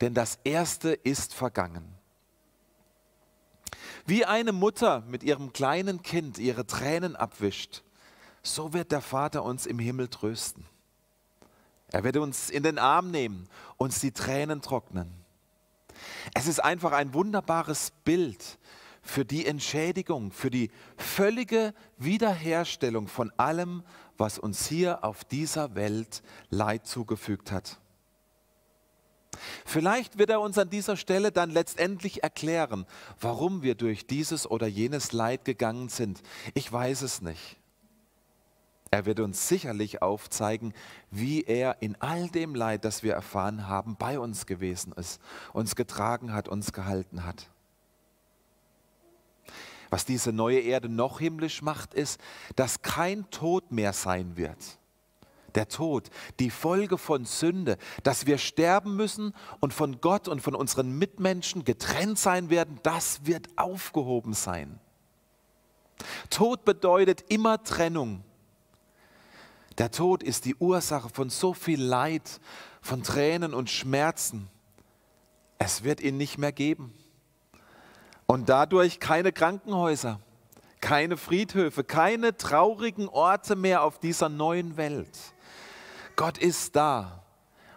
denn 0.01 0.13
das 0.13 0.39
Erste 0.43 0.91
ist 0.91 1.33
vergangen. 1.33 1.95
Wie 4.05 4.25
eine 4.25 4.51
Mutter 4.51 5.03
mit 5.07 5.24
ihrem 5.24 5.53
kleinen 5.53 6.01
Kind 6.01 6.38
ihre 6.38 6.65
Tränen 6.65 7.15
abwischt, 7.15 7.83
so 8.43 8.74
wird 8.74 8.91
der 8.91 9.01
Vater 9.01 9.43
uns 9.43 9.65
im 9.65 9.79
Himmel 9.79 10.07
trösten. 10.07 10.65
Er 11.89 12.03
wird 12.03 12.17
uns 12.17 12.50
in 12.50 12.63
den 12.63 12.79
Arm 12.79 13.12
nehmen, 13.12 13.48
uns 13.77 14.00
die 14.00 14.12
Tränen 14.12 14.62
trocknen. 14.62 15.12
Es 16.33 16.48
ist 16.48 16.63
einfach 16.63 16.93
ein 16.93 17.13
wunderbares 17.13 17.91
Bild 18.05 18.57
für 19.01 19.25
die 19.25 19.45
Entschädigung, 19.45 20.31
für 20.31 20.50
die 20.50 20.71
völlige 20.95 21.74
Wiederherstellung 21.98 23.07
von 23.07 23.31
allem, 23.38 23.83
was 24.17 24.39
uns 24.39 24.67
hier 24.67 25.03
auf 25.03 25.24
dieser 25.24 25.75
Welt 25.75 26.21
Leid 26.50 26.86
zugefügt 26.86 27.51
hat. 27.51 27.79
Vielleicht 29.65 30.17
wird 30.17 30.29
er 30.29 30.41
uns 30.41 30.57
an 30.57 30.69
dieser 30.69 30.98
Stelle 30.98 31.31
dann 31.31 31.50
letztendlich 31.50 32.24
erklären, 32.24 32.86
warum 33.19 33.63
wir 33.63 33.75
durch 33.75 34.05
dieses 34.05 34.50
oder 34.50 34.67
jenes 34.67 35.13
Leid 35.13 35.45
gegangen 35.45 35.89
sind. 35.89 36.21
Ich 36.53 36.71
weiß 36.71 37.01
es 37.01 37.21
nicht. 37.21 37.61
Er 38.93 39.05
wird 39.05 39.21
uns 39.21 39.48
sicherlich 39.48 40.01
aufzeigen, 40.01 40.74
wie 41.12 41.43
er 41.43 41.81
in 41.81 41.95
all 42.01 42.27
dem 42.27 42.53
Leid, 42.53 42.83
das 42.83 43.03
wir 43.03 43.13
erfahren 43.13 43.69
haben, 43.69 43.95
bei 43.95 44.19
uns 44.19 44.45
gewesen 44.45 44.91
ist, 44.91 45.21
uns 45.53 45.77
getragen 45.77 46.33
hat, 46.33 46.50
uns 46.50 46.74
gehalten 46.74 47.24
hat. 47.24 47.50
Was 49.89 50.03
diese 50.03 50.33
neue 50.33 50.60
Erde 50.60 50.89
noch 50.89 51.19
himmlisch 51.19 51.62
macht, 51.62 51.93
ist, 51.93 52.19
dass 52.57 52.81
kein 52.81 53.29
Tod 53.29 53.71
mehr 53.71 53.93
sein 53.93 54.36
wird. 54.36 54.57
der 55.55 55.67
Tod, 55.67 56.10
die 56.39 56.50
Folge 56.50 56.98
von 56.98 57.25
Sünde, 57.25 57.77
dass 58.03 58.25
wir 58.25 58.38
sterben 58.38 58.95
müssen 58.95 59.33
und 59.60 59.74
von 59.74 60.00
Gott 60.00 60.29
und 60.29 60.41
von 60.41 60.55
unseren 60.55 60.98
Mitmenschen 60.98 61.65
getrennt 61.65 62.17
sein 62.17 62.50
werden, 62.50 62.79
das 62.83 63.25
wird 63.25 63.50
aufgehoben 63.57 64.33
sein. 64.33 64.79
Tod 66.29 66.63
bedeutet 66.63 67.25
immer 67.27 67.62
Trennung. 67.63 68.24
Der 69.78 69.92
Tod 69.92 70.22
ist 70.24 70.46
die 70.46 70.56
Ursache 70.56 71.10
von 71.10 71.30
so 71.30 71.54
viel 71.54 71.82
Leid, 71.82 72.40
von 72.82 73.04
Tränen 73.04 73.54
und 73.54 73.70
Schmerzen. 73.70 74.50
Es 75.60 75.84
wird 75.84 76.01
ihn 76.01 76.18
nicht 76.18 76.38
mehr 76.38 76.51
geben. 76.51 76.94
Und 78.25 78.50
dadurch 78.50 79.00
keine 79.00 79.32
Krankenhäuser, 79.32 80.20
keine 80.80 81.18
Friedhöfe, 81.18 81.84
keine 81.84 82.36
traurigen 82.36 83.08
Orte 83.08 83.56
mehr 83.56 83.84
auf 83.84 84.00
dieser 84.00 84.30
neuen 84.30 84.78
Welt. 84.78 85.18
Gott 86.16 86.38
ist 86.38 86.75
da 86.75 87.24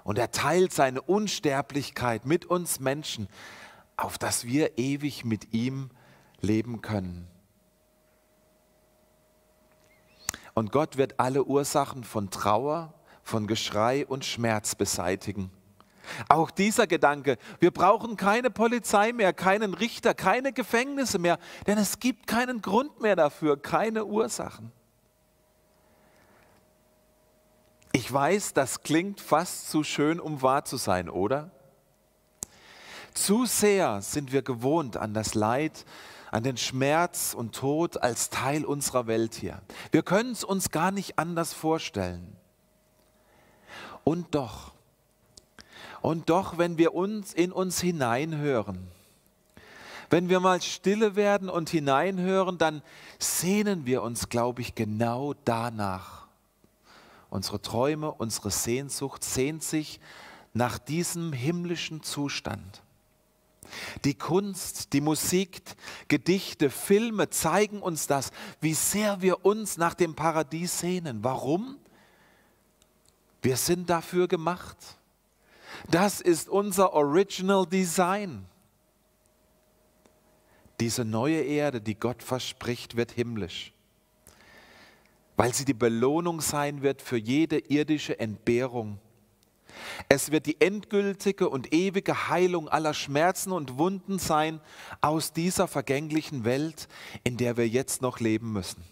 und 0.04 0.18
er 0.18 0.30
teilt 0.30 0.72
seine 0.72 1.02
Unsterblichkeit 1.02 2.26
mit 2.26 2.46
uns 2.46 2.80
Menschen, 2.80 3.28
auf 3.96 4.18
dass 4.18 4.44
wir 4.44 4.78
ewig 4.78 5.24
mit 5.24 5.52
ihm 5.52 5.90
leben 6.40 6.82
können. 6.82 7.28
Und 10.54 10.70
Gott 10.70 10.96
wird 10.96 11.18
alle 11.18 11.44
Ursachen 11.44 12.04
von 12.04 12.30
Trauer, 12.30 12.94
von 13.22 13.46
Geschrei 13.46 14.06
und 14.06 14.24
Schmerz 14.24 14.76
beseitigen. 14.76 15.50
Auch 16.28 16.50
dieser 16.50 16.86
Gedanke, 16.86 17.38
wir 17.60 17.70
brauchen 17.70 18.16
keine 18.16 18.50
Polizei 18.50 19.12
mehr, 19.12 19.32
keinen 19.32 19.74
Richter, 19.74 20.14
keine 20.14 20.52
Gefängnisse 20.52 21.18
mehr, 21.18 21.38
denn 21.66 21.78
es 21.78 21.98
gibt 21.98 22.26
keinen 22.26 22.62
Grund 22.62 23.00
mehr 23.00 23.16
dafür, 23.16 23.60
keine 23.60 24.04
Ursachen. 24.04 24.70
Ich 27.92 28.12
weiß, 28.12 28.52
das 28.52 28.82
klingt 28.82 29.20
fast 29.20 29.70
zu 29.70 29.82
schön, 29.82 30.20
um 30.20 30.42
wahr 30.42 30.64
zu 30.64 30.76
sein, 30.76 31.08
oder? 31.08 31.50
Zu 33.14 33.46
sehr 33.46 34.02
sind 34.02 34.32
wir 34.32 34.42
gewohnt 34.42 34.96
an 34.96 35.14
das 35.14 35.34
Leid, 35.34 35.84
an 36.34 36.42
den 36.42 36.56
Schmerz 36.56 37.32
und 37.32 37.54
Tod 37.54 38.02
als 38.02 38.28
Teil 38.28 38.64
unserer 38.64 39.06
Welt 39.06 39.36
hier. 39.36 39.62
Wir 39.92 40.02
können 40.02 40.32
es 40.32 40.42
uns 40.42 40.72
gar 40.72 40.90
nicht 40.90 41.16
anders 41.16 41.52
vorstellen. 41.52 42.36
Und 44.02 44.34
doch, 44.34 44.72
und 46.02 46.30
doch, 46.30 46.58
wenn 46.58 46.76
wir 46.76 46.92
uns 46.92 47.32
in 47.32 47.52
uns 47.52 47.80
hineinhören, 47.80 48.88
wenn 50.10 50.28
wir 50.28 50.40
mal 50.40 50.60
stille 50.60 51.14
werden 51.14 51.48
und 51.48 51.70
hineinhören, 51.70 52.58
dann 52.58 52.82
sehnen 53.20 53.86
wir 53.86 54.02
uns, 54.02 54.28
glaube 54.28 54.60
ich, 54.60 54.74
genau 54.74 55.34
danach. 55.44 56.26
Unsere 57.30 57.62
Träume, 57.62 58.10
unsere 58.10 58.50
Sehnsucht 58.50 59.22
sehnt 59.22 59.62
sich 59.62 60.00
nach 60.52 60.78
diesem 60.80 61.32
himmlischen 61.32 62.02
Zustand. 62.02 62.83
Die 64.04 64.14
Kunst, 64.14 64.92
die 64.92 65.00
Musik, 65.00 65.62
Gedichte, 66.08 66.70
Filme 66.70 67.30
zeigen 67.30 67.80
uns 67.80 68.06
das, 68.06 68.30
wie 68.60 68.74
sehr 68.74 69.22
wir 69.22 69.44
uns 69.44 69.76
nach 69.76 69.94
dem 69.94 70.14
Paradies 70.14 70.80
sehnen. 70.80 71.22
Warum? 71.22 71.78
Wir 73.42 73.56
sind 73.56 73.90
dafür 73.90 74.28
gemacht. 74.28 74.76
Das 75.90 76.20
ist 76.20 76.48
unser 76.48 76.92
Original 76.92 77.66
Design. 77.66 78.46
Diese 80.80 81.04
neue 81.04 81.40
Erde, 81.40 81.80
die 81.80 81.94
Gott 81.94 82.22
verspricht, 82.22 82.96
wird 82.96 83.12
himmlisch, 83.12 83.72
weil 85.36 85.54
sie 85.54 85.64
die 85.64 85.74
Belohnung 85.74 86.40
sein 86.40 86.82
wird 86.82 87.00
für 87.00 87.16
jede 87.16 87.58
irdische 87.58 88.18
Entbehrung 88.18 88.98
es 90.08 90.30
wird 90.30 90.46
die 90.46 90.60
endgültige 90.60 91.48
und 91.48 91.72
ewige 91.72 92.28
Heilung 92.28 92.68
aller 92.68 92.94
Schmerzen 92.94 93.52
und 93.52 93.78
Wunden 93.78 94.18
sein 94.18 94.60
aus 95.00 95.32
dieser 95.32 95.68
vergänglichen 95.68 96.44
Welt, 96.44 96.88
in 97.22 97.36
der 97.36 97.56
wir 97.56 97.68
jetzt 97.68 98.02
noch 98.02 98.20
leben 98.20 98.52
müssen. 98.52 98.84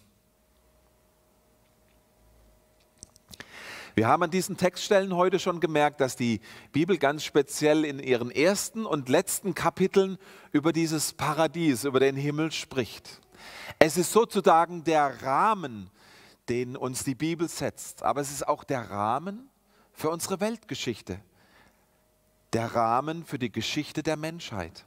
Wir 3.95 4.09
haben 4.09 4.23
an 4.23 4.31
diesen 4.31 4.57
Textstellen 4.57 5.14
heute 5.14 5.38
schon 5.38 5.61
gemerkt, 5.61 6.01
dass 6.01 6.16
die 6.16 6.40
Bibel 6.73 6.97
ganz 6.97 7.25
speziell 7.25 7.85
in 7.85 7.99
ihren 7.99 8.31
ersten 8.31 8.87
und 8.87 9.11
letzten 9.11 9.55
Kapiteln 9.55 10.16
über 10.51 10.73
dieses 10.73 11.12
Paradies, 11.12 11.85
über 11.85 12.01
den 12.01 12.16
Himmel 12.16 12.53
spricht. 12.53 13.21
Es 13.79 13.99
ist 13.99 14.12
sozusagen 14.12 14.83
der 14.85 15.23
Rahmen, 15.23 15.90
den 16.49 16.75
uns 16.75 17.05
die 17.05 17.14
Bibel 17.14 17.49
setzt, 17.49 18.03
aber 18.03 18.23
es 18.23 18.31
ist 18.31 18.49
auch 18.49 18.64
der 18.64 18.90
Rahmen, 18.90 19.51
für 19.92 20.11
unsere 20.11 20.40
Weltgeschichte, 20.40 21.20
der 22.52 22.74
Rahmen 22.74 23.24
für 23.24 23.38
die 23.38 23.52
Geschichte 23.52 24.02
der 24.02 24.16
Menschheit. 24.16 24.85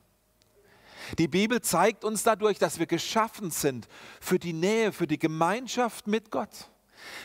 Die 1.17 1.27
Bibel 1.27 1.61
zeigt 1.61 2.03
uns 2.03 2.23
dadurch, 2.23 2.57
dass 2.57 2.79
wir 2.79 2.87
geschaffen 2.87 3.51
sind 3.51 3.87
für 4.19 4.39
die 4.39 4.53
Nähe, 4.53 4.91
für 4.91 5.07
die 5.07 5.19
Gemeinschaft 5.19 6.07
mit 6.07 6.31
Gott. 6.31 6.69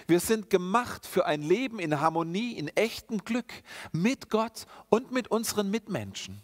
Wir 0.06 0.20
sind 0.20 0.50
gemacht 0.50 1.06
für 1.06 1.24
ein 1.24 1.42
Leben 1.42 1.78
in 1.78 2.00
Harmonie, 2.00 2.52
in 2.52 2.68
echtem 2.68 3.24
Glück 3.24 3.52
mit 3.92 4.28
Gott 4.28 4.66
und 4.90 5.12
mit 5.12 5.28
unseren 5.28 5.70
Mitmenschen. 5.70 6.42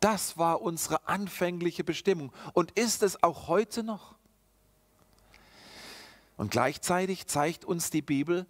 Das 0.00 0.36
war 0.36 0.60
unsere 0.60 1.08
anfängliche 1.08 1.84
Bestimmung 1.84 2.32
und 2.52 2.72
ist 2.72 3.02
es 3.02 3.22
auch 3.22 3.48
heute 3.48 3.82
noch. 3.82 4.14
Und 6.36 6.50
gleichzeitig 6.50 7.26
zeigt 7.26 7.64
uns 7.64 7.90
die 7.90 8.02
Bibel, 8.02 8.46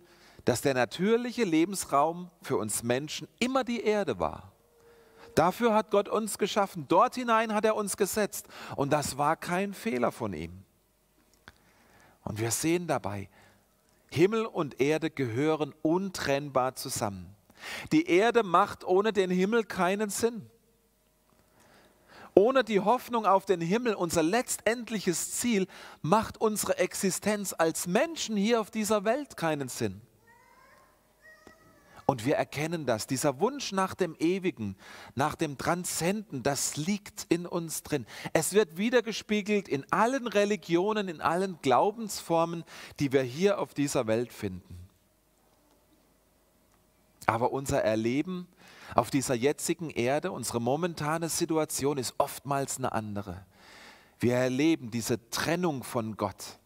dass 0.46 0.60
der 0.60 0.74
natürliche 0.74 1.44
Lebensraum 1.44 2.30
für 2.40 2.56
uns 2.56 2.84
Menschen 2.84 3.26
immer 3.40 3.64
die 3.64 3.82
Erde 3.82 4.20
war. 4.20 4.52
Dafür 5.34 5.74
hat 5.74 5.90
Gott 5.90 6.08
uns 6.08 6.38
geschaffen. 6.38 6.86
Dort 6.88 7.16
hinein 7.16 7.52
hat 7.52 7.64
er 7.64 7.74
uns 7.74 7.96
gesetzt. 7.96 8.46
Und 8.76 8.92
das 8.92 9.18
war 9.18 9.36
kein 9.36 9.74
Fehler 9.74 10.12
von 10.12 10.32
ihm. 10.32 10.62
Und 12.22 12.38
wir 12.38 12.52
sehen 12.52 12.86
dabei, 12.86 13.28
Himmel 14.08 14.46
und 14.46 14.80
Erde 14.80 15.10
gehören 15.10 15.74
untrennbar 15.82 16.76
zusammen. 16.76 17.34
Die 17.90 18.06
Erde 18.06 18.44
macht 18.44 18.84
ohne 18.84 19.12
den 19.12 19.30
Himmel 19.30 19.64
keinen 19.64 20.10
Sinn. 20.10 20.48
Ohne 22.34 22.62
die 22.62 22.80
Hoffnung 22.80 23.26
auf 23.26 23.46
den 23.46 23.60
Himmel, 23.60 23.94
unser 23.94 24.22
letztendliches 24.22 25.32
Ziel, 25.32 25.66
macht 26.02 26.40
unsere 26.40 26.78
Existenz 26.78 27.52
als 27.52 27.88
Menschen 27.88 28.36
hier 28.36 28.60
auf 28.60 28.70
dieser 28.70 29.04
Welt 29.04 29.36
keinen 29.36 29.68
Sinn. 29.68 30.05
Und 32.08 32.24
wir 32.24 32.36
erkennen 32.36 32.86
das, 32.86 33.08
dieser 33.08 33.40
Wunsch 33.40 33.72
nach 33.72 33.94
dem 33.94 34.14
Ewigen, 34.20 34.76
nach 35.16 35.34
dem 35.34 35.58
Transzenden, 35.58 36.44
das 36.44 36.76
liegt 36.76 37.26
in 37.28 37.46
uns 37.46 37.82
drin. 37.82 38.06
Es 38.32 38.52
wird 38.52 38.76
wiedergespiegelt 38.76 39.68
in 39.68 39.84
allen 39.92 40.28
Religionen, 40.28 41.08
in 41.08 41.20
allen 41.20 41.58
Glaubensformen, 41.62 42.62
die 43.00 43.12
wir 43.12 43.22
hier 43.22 43.58
auf 43.58 43.74
dieser 43.74 44.06
Welt 44.06 44.32
finden. 44.32 44.78
Aber 47.26 47.50
unser 47.50 47.82
Erleben 47.82 48.46
auf 48.94 49.10
dieser 49.10 49.34
jetzigen 49.34 49.90
Erde, 49.90 50.30
unsere 50.30 50.60
momentane 50.60 51.28
Situation 51.28 51.98
ist 51.98 52.14
oftmals 52.18 52.78
eine 52.78 52.92
andere. 52.92 53.44
Wir 54.20 54.34
erleben 54.34 54.92
diese 54.92 55.28
Trennung 55.30 55.82
von 55.82 56.16
Gott. 56.16 56.60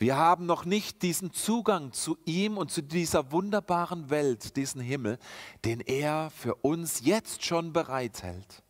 Wir 0.00 0.16
haben 0.16 0.46
noch 0.46 0.64
nicht 0.64 1.02
diesen 1.02 1.34
Zugang 1.34 1.92
zu 1.92 2.16
ihm 2.24 2.56
und 2.56 2.70
zu 2.70 2.82
dieser 2.82 3.32
wunderbaren 3.32 4.08
Welt, 4.08 4.56
diesen 4.56 4.80
Himmel, 4.80 5.18
den 5.66 5.80
er 5.80 6.30
für 6.30 6.54
uns 6.54 7.02
jetzt 7.04 7.44
schon 7.44 7.74
bereithält. 7.74 8.62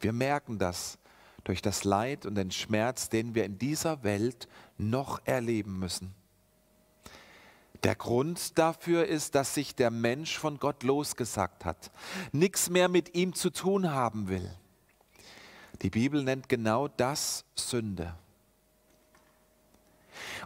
Wir 0.00 0.12
merken 0.12 0.58
das 0.58 0.98
durch 1.44 1.62
das 1.62 1.84
Leid 1.84 2.26
und 2.26 2.34
den 2.34 2.50
Schmerz, 2.50 3.08
den 3.08 3.34
wir 3.34 3.46
in 3.46 3.56
dieser 3.58 4.02
Welt 4.02 4.48
noch 4.76 5.22
erleben 5.24 5.78
müssen. 5.78 6.14
Der 7.82 7.94
Grund 7.94 8.58
dafür 8.58 9.06
ist, 9.06 9.34
dass 9.34 9.54
sich 9.54 9.76
der 9.76 9.90
Mensch 9.90 10.36
von 10.36 10.58
Gott 10.58 10.82
losgesagt 10.82 11.64
hat, 11.64 11.90
nichts 12.32 12.68
mehr 12.68 12.90
mit 12.90 13.14
ihm 13.14 13.32
zu 13.32 13.48
tun 13.48 13.92
haben 13.92 14.28
will. 14.28 14.54
Die 15.80 15.90
Bibel 15.90 16.22
nennt 16.22 16.50
genau 16.50 16.86
das 16.86 17.46
Sünde. 17.54 18.14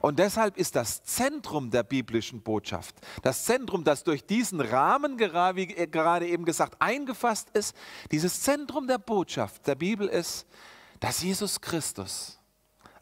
Und 0.01 0.19
deshalb 0.19 0.57
ist 0.57 0.77
das 0.77 1.05
Zentrum 1.05 1.71
der 1.71 1.83
biblischen 1.83 2.43
Botschaft, 2.43 2.95
das 3.23 3.45
Zentrum, 3.45 3.85
das 3.85 4.05
durch 4.05 4.25
diesen 4.25 4.61
Rahmen, 4.61 5.19
wie 5.19 5.67
gerade 5.67 6.27
eben 6.27 6.45
gesagt, 6.45 6.77
eingefasst 6.81 7.51
ist, 7.51 7.77
dieses 8.11 8.43
Zentrum 8.43 8.87
der 8.87 8.99
Botschaft 8.99 9.67
der 9.67 9.75
Bibel 9.75 10.09
ist, 10.09 10.47
dass 11.01 11.23
Jesus 11.23 11.61
Christus 11.61 12.39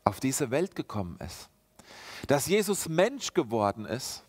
auf 0.05 0.21
diese 0.21 0.51
Welt 0.51 0.75
gekommen 0.75 1.19
ist, 1.25 1.49
dass 2.27 2.47
Jesus 2.47 2.89
Mensch 2.89 3.35
geworden 3.35 3.85
ist, 3.85 4.25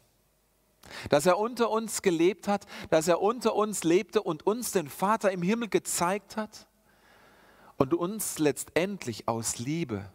dass 1.09 1.25
er 1.25 1.37
unter 1.37 1.69
uns 1.69 2.01
gelebt 2.01 2.47
hat, 2.47 2.65
dass 2.89 3.07
er 3.07 3.21
unter 3.21 3.55
uns 3.55 3.83
lebte 3.83 4.21
und 4.21 4.45
uns 4.45 4.71
den 4.71 4.89
Vater 4.89 5.31
im 5.31 5.41
Himmel 5.41 5.69
gezeigt 5.69 6.37
hat 6.37 6.67
und 7.77 7.93
uns 7.93 8.39
letztendlich 8.39 9.27
aus 9.27 9.57
Liebe 9.57 10.11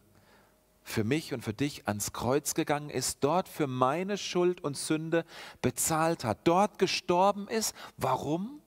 für 0.87 1.03
mich 1.03 1.35
und 1.35 1.43
für 1.43 1.53
dich 1.53 1.89
ans 1.89 2.13
Kreuz 2.13 2.55
gegangen 2.55 2.91
ist, 2.91 3.19
dort 3.25 3.49
für 3.49 3.67
meine 3.67 4.17
Schuld 4.17 4.63
und 4.63 4.77
Sünde 4.77 5.25
bezahlt 5.61 6.23
hat, 6.23 6.39
dort 6.45 6.79
gestorben 6.79 7.49
ist. 7.49 7.75
Warum? 7.97 8.61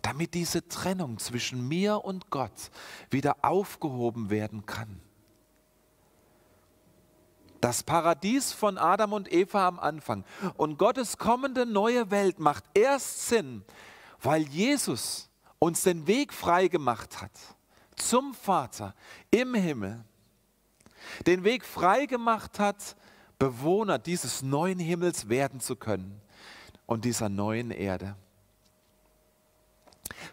Damit 0.00 0.32
diese 0.32 0.66
Trennung 0.66 1.18
zwischen 1.18 1.68
mir 1.68 2.02
und 2.02 2.30
Gott 2.30 2.70
wieder 3.10 3.36
aufgehoben 3.42 4.30
werden 4.30 4.64
kann. 4.64 5.00
Das 7.60 7.82
Paradies 7.82 8.52
von 8.52 8.78
Adam 8.78 9.12
und 9.12 9.30
Eva 9.30 9.68
am 9.68 9.78
Anfang 9.78 10.24
und 10.56 10.78
Gottes 10.78 11.18
kommende 11.18 11.66
neue 11.66 12.10
Welt 12.10 12.40
macht 12.40 12.64
erst 12.72 13.28
Sinn, 13.28 13.64
weil 14.20 14.42
Jesus 14.48 15.28
uns 15.58 15.82
den 15.82 16.06
Weg 16.06 16.32
frei 16.32 16.68
gemacht 16.68 17.20
hat 17.20 17.32
zum 17.96 18.34
Vater 18.34 18.94
im 19.30 19.54
Himmel, 19.54 20.04
den 21.26 21.44
Weg 21.44 21.64
frei 21.64 22.06
gemacht 22.06 22.58
hat, 22.58 22.96
Bewohner 23.38 23.98
dieses 23.98 24.42
neuen 24.42 24.78
Himmels 24.78 25.28
werden 25.28 25.60
zu 25.60 25.76
können 25.76 26.20
und 26.86 27.04
dieser 27.04 27.28
neuen 27.28 27.70
Erde. 27.70 28.16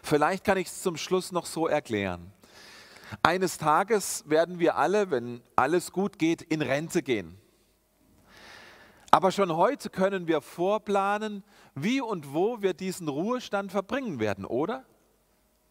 Vielleicht 0.02 0.44
kann 0.44 0.58
ich 0.58 0.68
es 0.68 0.82
zum 0.82 0.96
Schluss 0.96 1.32
noch 1.32 1.46
so 1.46 1.66
erklären. 1.66 2.32
Eines 3.22 3.58
Tages 3.58 4.24
werden 4.28 4.60
wir 4.60 4.76
alle, 4.76 5.10
wenn 5.10 5.42
alles 5.56 5.90
gut 5.90 6.18
geht, 6.18 6.42
in 6.42 6.62
Rente 6.62 7.02
gehen. 7.02 7.36
Aber 9.10 9.32
schon 9.32 9.56
heute 9.56 9.90
können 9.90 10.28
wir 10.28 10.40
vorplanen, 10.40 11.42
wie 11.74 12.00
und 12.00 12.32
wo 12.32 12.62
wir 12.62 12.74
diesen 12.74 13.08
Ruhestand 13.08 13.72
verbringen 13.72 14.20
werden, 14.20 14.44
oder? 14.44 14.84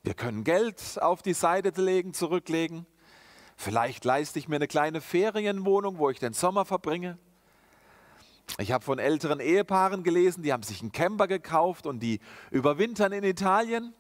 Wir 0.04 0.14
können 0.14 0.44
Geld 0.44 1.00
auf 1.02 1.22
die 1.22 1.34
Seite 1.34 1.82
legen, 1.82 2.14
zurücklegen. 2.14 2.86
Vielleicht 3.62 4.06
leiste 4.06 4.40
ich 4.40 4.48
mir 4.48 4.56
eine 4.56 4.70
kleine 4.70 5.02
Ferienwohnung, 5.02 5.98
wo 5.98 6.10
ich 6.10 6.18
den 6.18 6.32
Sommer 6.32 6.64
verbringe. 6.64 7.18
Ich 8.58 8.72
habe 8.72 8.86
von 8.86 9.00
älteren 9.00 9.42
Ehepaaren 9.42 10.02
gelesen, 10.02 10.44
die 10.44 10.54
haben 10.54 10.64
sich 10.64 10.80
einen 10.80 10.94
Camper 10.94 11.28
gekauft 11.28 11.86
und 11.86 12.00
die 12.00 12.22
überwintern 12.52 13.12
in 13.12 13.26
Italien. 13.26 13.94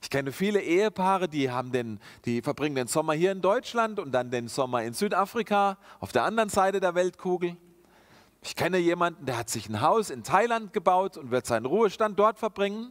Ich 0.00 0.08
kenne 0.08 0.32
viele 0.32 0.62
Ehepaare, 0.62 1.28
die, 1.28 1.50
haben 1.50 1.70
den, 1.70 2.00
die 2.24 2.40
verbringen 2.40 2.76
den 2.76 2.86
Sommer 2.86 3.12
hier 3.12 3.30
in 3.30 3.42
Deutschland 3.42 3.98
und 3.98 4.10
dann 4.10 4.30
den 4.30 4.48
Sommer 4.48 4.84
in 4.84 4.94
Südafrika, 4.94 5.76
auf 5.98 6.10
der 6.10 6.24
anderen 6.24 6.48
Seite 6.48 6.80
der 6.80 6.94
Weltkugel. 6.94 7.58
Ich 8.40 8.56
kenne 8.56 8.78
jemanden, 8.78 9.26
der 9.26 9.36
hat 9.36 9.50
sich 9.50 9.68
ein 9.68 9.82
Haus 9.82 10.08
in 10.08 10.24
Thailand 10.24 10.72
gebaut 10.72 11.18
und 11.18 11.30
wird 11.30 11.44
seinen 11.44 11.66
Ruhestand 11.66 12.18
dort 12.18 12.38
verbringen. 12.38 12.90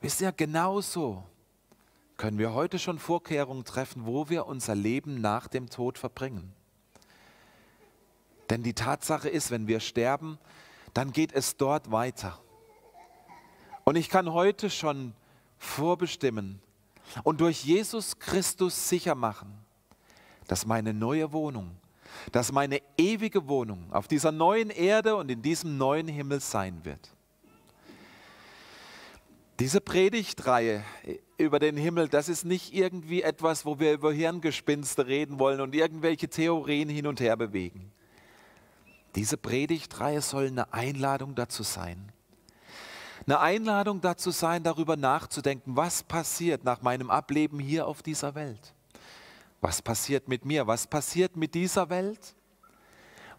Wisst 0.00 0.20
ihr, 0.22 0.32
genauso 0.32 1.29
können 2.20 2.36
wir 2.36 2.52
heute 2.52 2.78
schon 2.78 2.98
Vorkehrungen 2.98 3.64
treffen, 3.64 4.04
wo 4.04 4.28
wir 4.28 4.44
unser 4.44 4.74
Leben 4.74 5.22
nach 5.22 5.48
dem 5.48 5.70
Tod 5.70 5.96
verbringen. 5.96 6.52
Denn 8.50 8.62
die 8.62 8.74
Tatsache 8.74 9.30
ist, 9.30 9.50
wenn 9.50 9.66
wir 9.66 9.80
sterben, 9.80 10.38
dann 10.92 11.12
geht 11.12 11.32
es 11.32 11.56
dort 11.56 11.90
weiter. 11.90 12.38
Und 13.84 13.96
ich 13.96 14.10
kann 14.10 14.34
heute 14.34 14.68
schon 14.68 15.14
vorbestimmen 15.56 16.60
und 17.24 17.40
durch 17.40 17.64
Jesus 17.64 18.18
Christus 18.18 18.90
sicher 18.90 19.14
machen, 19.14 19.56
dass 20.46 20.66
meine 20.66 20.92
neue 20.92 21.32
Wohnung, 21.32 21.70
dass 22.32 22.52
meine 22.52 22.82
ewige 22.98 23.48
Wohnung 23.48 23.90
auf 23.94 24.08
dieser 24.08 24.30
neuen 24.30 24.68
Erde 24.68 25.16
und 25.16 25.30
in 25.30 25.40
diesem 25.40 25.78
neuen 25.78 26.06
Himmel 26.06 26.40
sein 26.40 26.84
wird. 26.84 27.16
Diese 29.58 29.80
Predigtreihe 29.80 30.84
über 31.40 31.58
den 31.58 31.76
Himmel, 31.76 32.08
das 32.08 32.28
ist 32.28 32.44
nicht 32.44 32.72
irgendwie 32.74 33.22
etwas, 33.22 33.64
wo 33.64 33.78
wir 33.78 33.92
über 33.92 34.12
Hirngespinste 34.12 35.06
reden 35.06 35.38
wollen 35.38 35.60
und 35.60 35.74
irgendwelche 35.74 36.28
Theorien 36.28 36.88
hin 36.88 37.06
und 37.06 37.20
her 37.20 37.36
bewegen. 37.36 37.90
Diese 39.16 39.36
Predigtreihe 39.36 40.22
soll 40.22 40.46
eine 40.46 40.72
Einladung 40.72 41.34
dazu 41.34 41.62
sein. 41.62 42.12
Eine 43.26 43.40
Einladung 43.40 44.00
dazu 44.00 44.30
sein, 44.30 44.62
darüber 44.62 44.96
nachzudenken, 44.96 45.76
was 45.76 46.02
passiert 46.02 46.64
nach 46.64 46.82
meinem 46.82 47.10
Ableben 47.10 47.58
hier 47.58 47.86
auf 47.86 48.02
dieser 48.02 48.34
Welt. 48.34 48.74
Was 49.60 49.82
passiert 49.82 50.28
mit 50.28 50.44
mir? 50.44 50.66
Was 50.66 50.86
passiert 50.86 51.36
mit 51.36 51.54
dieser 51.54 51.90
Welt? 51.90 52.34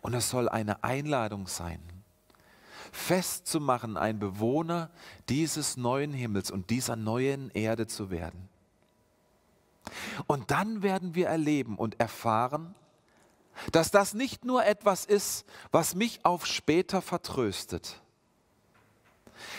Und 0.01 0.13
es 0.13 0.29
soll 0.29 0.49
eine 0.49 0.83
Einladung 0.83 1.47
sein, 1.47 1.79
festzumachen, 2.91 3.97
ein 3.97 4.19
Bewohner 4.19 4.91
dieses 5.29 5.77
neuen 5.77 6.13
Himmels 6.13 6.51
und 6.51 6.69
dieser 6.69 6.95
neuen 6.95 7.49
Erde 7.51 7.87
zu 7.87 8.09
werden. 8.09 8.49
Und 10.27 10.51
dann 10.51 10.83
werden 10.83 11.15
wir 11.15 11.27
erleben 11.27 11.77
und 11.77 11.99
erfahren, 11.99 12.75
dass 13.71 13.91
das 13.91 14.13
nicht 14.13 14.45
nur 14.45 14.65
etwas 14.65 15.05
ist, 15.05 15.45
was 15.71 15.95
mich 15.95 16.25
auf 16.25 16.45
später 16.45 17.01
vertröstet, 17.01 18.01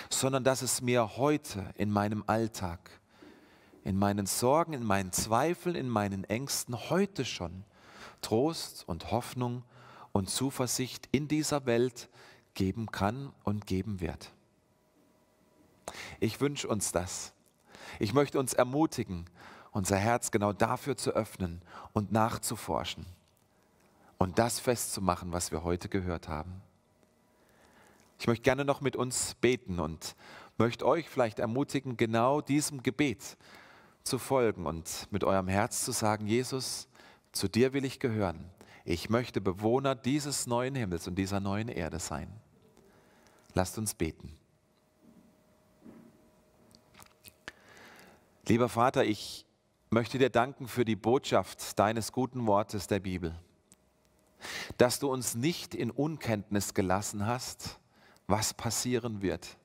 sondern 0.09 0.45
dass 0.45 0.63
es 0.63 0.81
mir 0.81 1.17
heute 1.17 1.65
in 1.77 1.91
meinem 1.91 2.25
Alltag, 2.27 3.01
in 3.85 3.97
meinen 3.97 4.27
Sorgen, 4.27 4.73
in 4.73 4.85
meinen 4.85 5.13
Zweifeln, 5.13 5.75
in 5.75 5.89
meinen 5.89 6.25
Ängsten 6.25 6.91
heute 6.91 7.25
schon 7.25 7.65
Trost 8.21 8.85
und 8.87 9.11
Hoffnung 9.11 9.65
und 10.13 10.31
Zuversicht 10.31 11.09
in 11.11 11.29
dieser 11.29 11.67
Welt 11.67 12.09
geben 12.55 12.91
kann 12.91 13.33
und 13.45 13.67
geben 13.67 14.01
wird. 14.01 14.31
Ich 16.21 16.41
wünsche 16.41 16.69
uns 16.69 16.93
das. 16.93 17.33
Ich 17.99 18.15
möchte 18.15 18.39
uns 18.39 18.55
ermutigen, 18.55 19.27
unser 19.73 19.97
Herz 19.97 20.31
genau 20.31 20.53
dafür 20.53 20.97
zu 20.97 21.13
öffnen 21.13 21.63
und 21.93 22.13
nachzuforschen 22.13 23.07
und 24.19 24.39
das 24.39 24.61
festzumachen, 24.61 25.33
was 25.33 25.51
wir 25.51 25.65
heute 25.65 25.89
gehört 25.89 26.29
haben. 26.29 26.63
Ich 28.19 28.27
möchte 28.29 28.45
gerne 28.45 28.65
noch 28.65 28.81
mit 28.81 28.95
uns 28.95 29.35
beten 29.41 29.81
und 29.81 30.15
möchte 30.59 30.87
euch 30.87 31.09
vielleicht 31.09 31.41
ermutigen, 31.41 31.97
genau 31.97 32.41
diesem 32.41 32.83
Gebet 32.83 33.37
zu 34.05 34.19
folgen 34.19 34.67
und 34.67 35.09
mit 35.11 35.25
eurem 35.25 35.49
Herz 35.49 35.85
zu 35.85 35.93
sagen, 35.93 36.27
Jesus, 36.27 36.87
zu 37.33 37.49
dir 37.49 37.73
will 37.73 37.85
ich 37.85 37.99
gehören. 37.99 38.45
Ich 38.85 39.11
möchte 39.11 39.41
Bewohner 39.41 39.95
dieses 39.95 40.47
neuen 40.47 40.75
Himmels 40.75 41.09
und 41.09 41.17
dieser 41.17 41.41
neuen 41.41 41.69
Erde 41.69 41.99
sein. 41.99 42.29
Lasst 43.55 43.77
uns 43.79 43.95
beten. 43.95 44.37
Lieber 48.47 48.69
Vater, 48.69 49.05
ich 49.05 49.47
möchte 49.91 50.19
dir 50.19 50.31
danken 50.31 50.67
für 50.67 50.85
die 50.85 50.97
Botschaft 50.97 51.79
deines 51.79 52.13
guten 52.13 52.47
Wortes 52.47 52.87
der 52.87 52.99
Bibel, 52.99 53.39
dass 54.79 54.99
du 54.99 55.13
uns 55.13 55.35
nicht 55.35 55.75
in 55.75 55.91
Unkenntnis 55.91 56.75
gelassen 56.75 57.27
hast, 57.27 57.79
was 58.27 58.55
passieren 58.55 59.23
wird. 59.23 59.59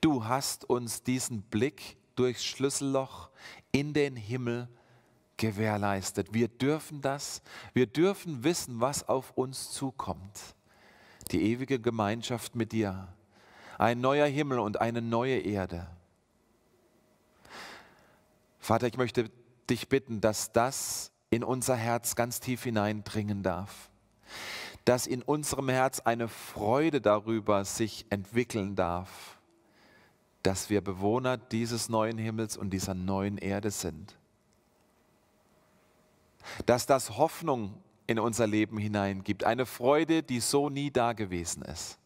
Du 0.00 0.24
hast 0.24 0.68
uns 0.68 1.02
diesen 1.02 1.42
Blick 1.42 1.96
durchs 2.14 2.44
Schlüsselloch 2.44 3.30
in 3.72 3.92
den 3.92 4.16
Himmel 4.16 4.68
gewährleistet. 5.36 6.32
Wir 6.32 6.48
dürfen 6.48 7.00
das, 7.00 7.42
wir 7.74 7.86
dürfen 7.86 8.44
wissen, 8.44 8.80
was 8.80 9.08
auf 9.08 9.32
uns 9.32 9.70
zukommt 9.70 10.54
die 11.32 11.42
ewige 11.42 11.80
Gemeinschaft 11.80 12.54
mit 12.54 12.72
dir, 12.72 13.08
ein 13.78 14.00
neuer 14.00 14.26
Himmel 14.26 14.58
und 14.58 14.80
eine 14.80 15.02
neue 15.02 15.38
Erde. 15.38 15.86
Vater, 18.58 18.86
ich 18.86 18.96
möchte 18.96 19.30
dich 19.68 19.88
bitten, 19.88 20.20
dass 20.20 20.52
das 20.52 21.10
in 21.30 21.42
unser 21.42 21.74
Herz 21.74 22.14
ganz 22.14 22.40
tief 22.40 22.62
hineindringen 22.64 23.42
darf, 23.42 23.90
dass 24.84 25.06
in 25.06 25.22
unserem 25.22 25.68
Herz 25.68 26.00
eine 26.00 26.28
Freude 26.28 27.00
darüber 27.00 27.64
sich 27.64 28.06
entwickeln 28.10 28.76
darf, 28.76 29.38
dass 30.42 30.70
wir 30.70 30.80
Bewohner 30.82 31.38
dieses 31.38 31.88
neuen 31.88 32.18
Himmels 32.18 32.56
und 32.56 32.70
dieser 32.70 32.94
neuen 32.94 33.38
Erde 33.38 33.70
sind. 33.70 34.16
Dass 36.66 36.86
das 36.86 37.16
Hoffnung 37.16 37.80
in 38.06 38.18
unser 38.18 38.46
Leben 38.46 38.78
hineingibt. 38.78 39.44
Eine 39.44 39.66
Freude, 39.66 40.22
die 40.22 40.40
so 40.40 40.68
nie 40.68 40.90
da 40.90 41.12
gewesen 41.12 41.62
ist. 41.62 41.98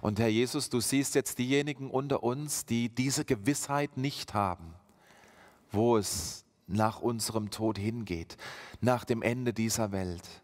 Und 0.00 0.18
Herr 0.18 0.28
Jesus, 0.28 0.70
du 0.70 0.80
siehst 0.80 1.14
jetzt 1.14 1.38
diejenigen 1.38 1.90
unter 1.90 2.22
uns, 2.22 2.64
die 2.64 2.88
diese 2.88 3.24
Gewissheit 3.24 3.96
nicht 3.96 4.34
haben, 4.34 4.74
wo 5.70 5.96
es 5.96 6.44
nach 6.66 7.00
unserem 7.00 7.50
Tod 7.50 7.78
hingeht, 7.78 8.36
nach 8.80 9.04
dem 9.04 9.22
Ende 9.22 9.52
dieser 9.52 9.92
Welt. 9.92 10.42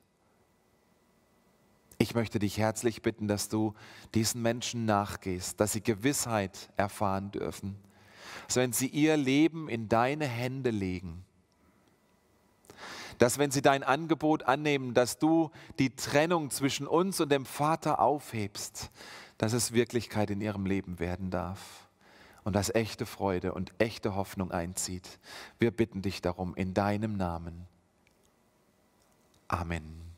Ich 1.98 2.14
möchte 2.14 2.38
dich 2.38 2.58
herzlich 2.58 3.02
bitten, 3.02 3.28
dass 3.28 3.48
du 3.48 3.74
diesen 4.14 4.42
Menschen 4.42 4.84
nachgehst, 4.84 5.60
dass 5.60 5.72
sie 5.72 5.82
Gewissheit 5.82 6.70
erfahren 6.76 7.30
dürfen, 7.30 7.76
dass 8.46 8.56
wenn 8.56 8.72
sie 8.72 8.88
ihr 8.88 9.16
Leben 9.16 9.68
in 9.68 9.88
deine 9.88 10.26
Hände 10.26 10.70
legen, 10.70 11.24
dass 13.18 13.38
wenn 13.38 13.50
sie 13.50 13.62
dein 13.62 13.82
Angebot 13.82 14.44
annehmen, 14.44 14.94
dass 14.94 15.18
du 15.18 15.50
die 15.78 15.94
Trennung 15.94 16.50
zwischen 16.50 16.86
uns 16.86 17.20
und 17.20 17.30
dem 17.30 17.46
Vater 17.46 18.00
aufhebst, 18.00 18.90
dass 19.38 19.52
es 19.52 19.72
Wirklichkeit 19.72 20.30
in 20.30 20.40
ihrem 20.40 20.66
Leben 20.66 20.98
werden 20.98 21.30
darf. 21.30 21.88
und 22.44 22.56
dass 22.56 22.74
echte 22.74 23.06
Freude 23.06 23.54
und 23.54 23.72
echte 23.78 24.16
Hoffnung 24.16 24.50
einzieht. 24.50 25.20
Wir 25.60 25.70
bitten 25.70 26.02
dich 26.02 26.22
darum 26.22 26.56
in 26.56 26.74
deinem 26.74 27.16
Namen. 27.16 27.68
Amen. 29.46 30.11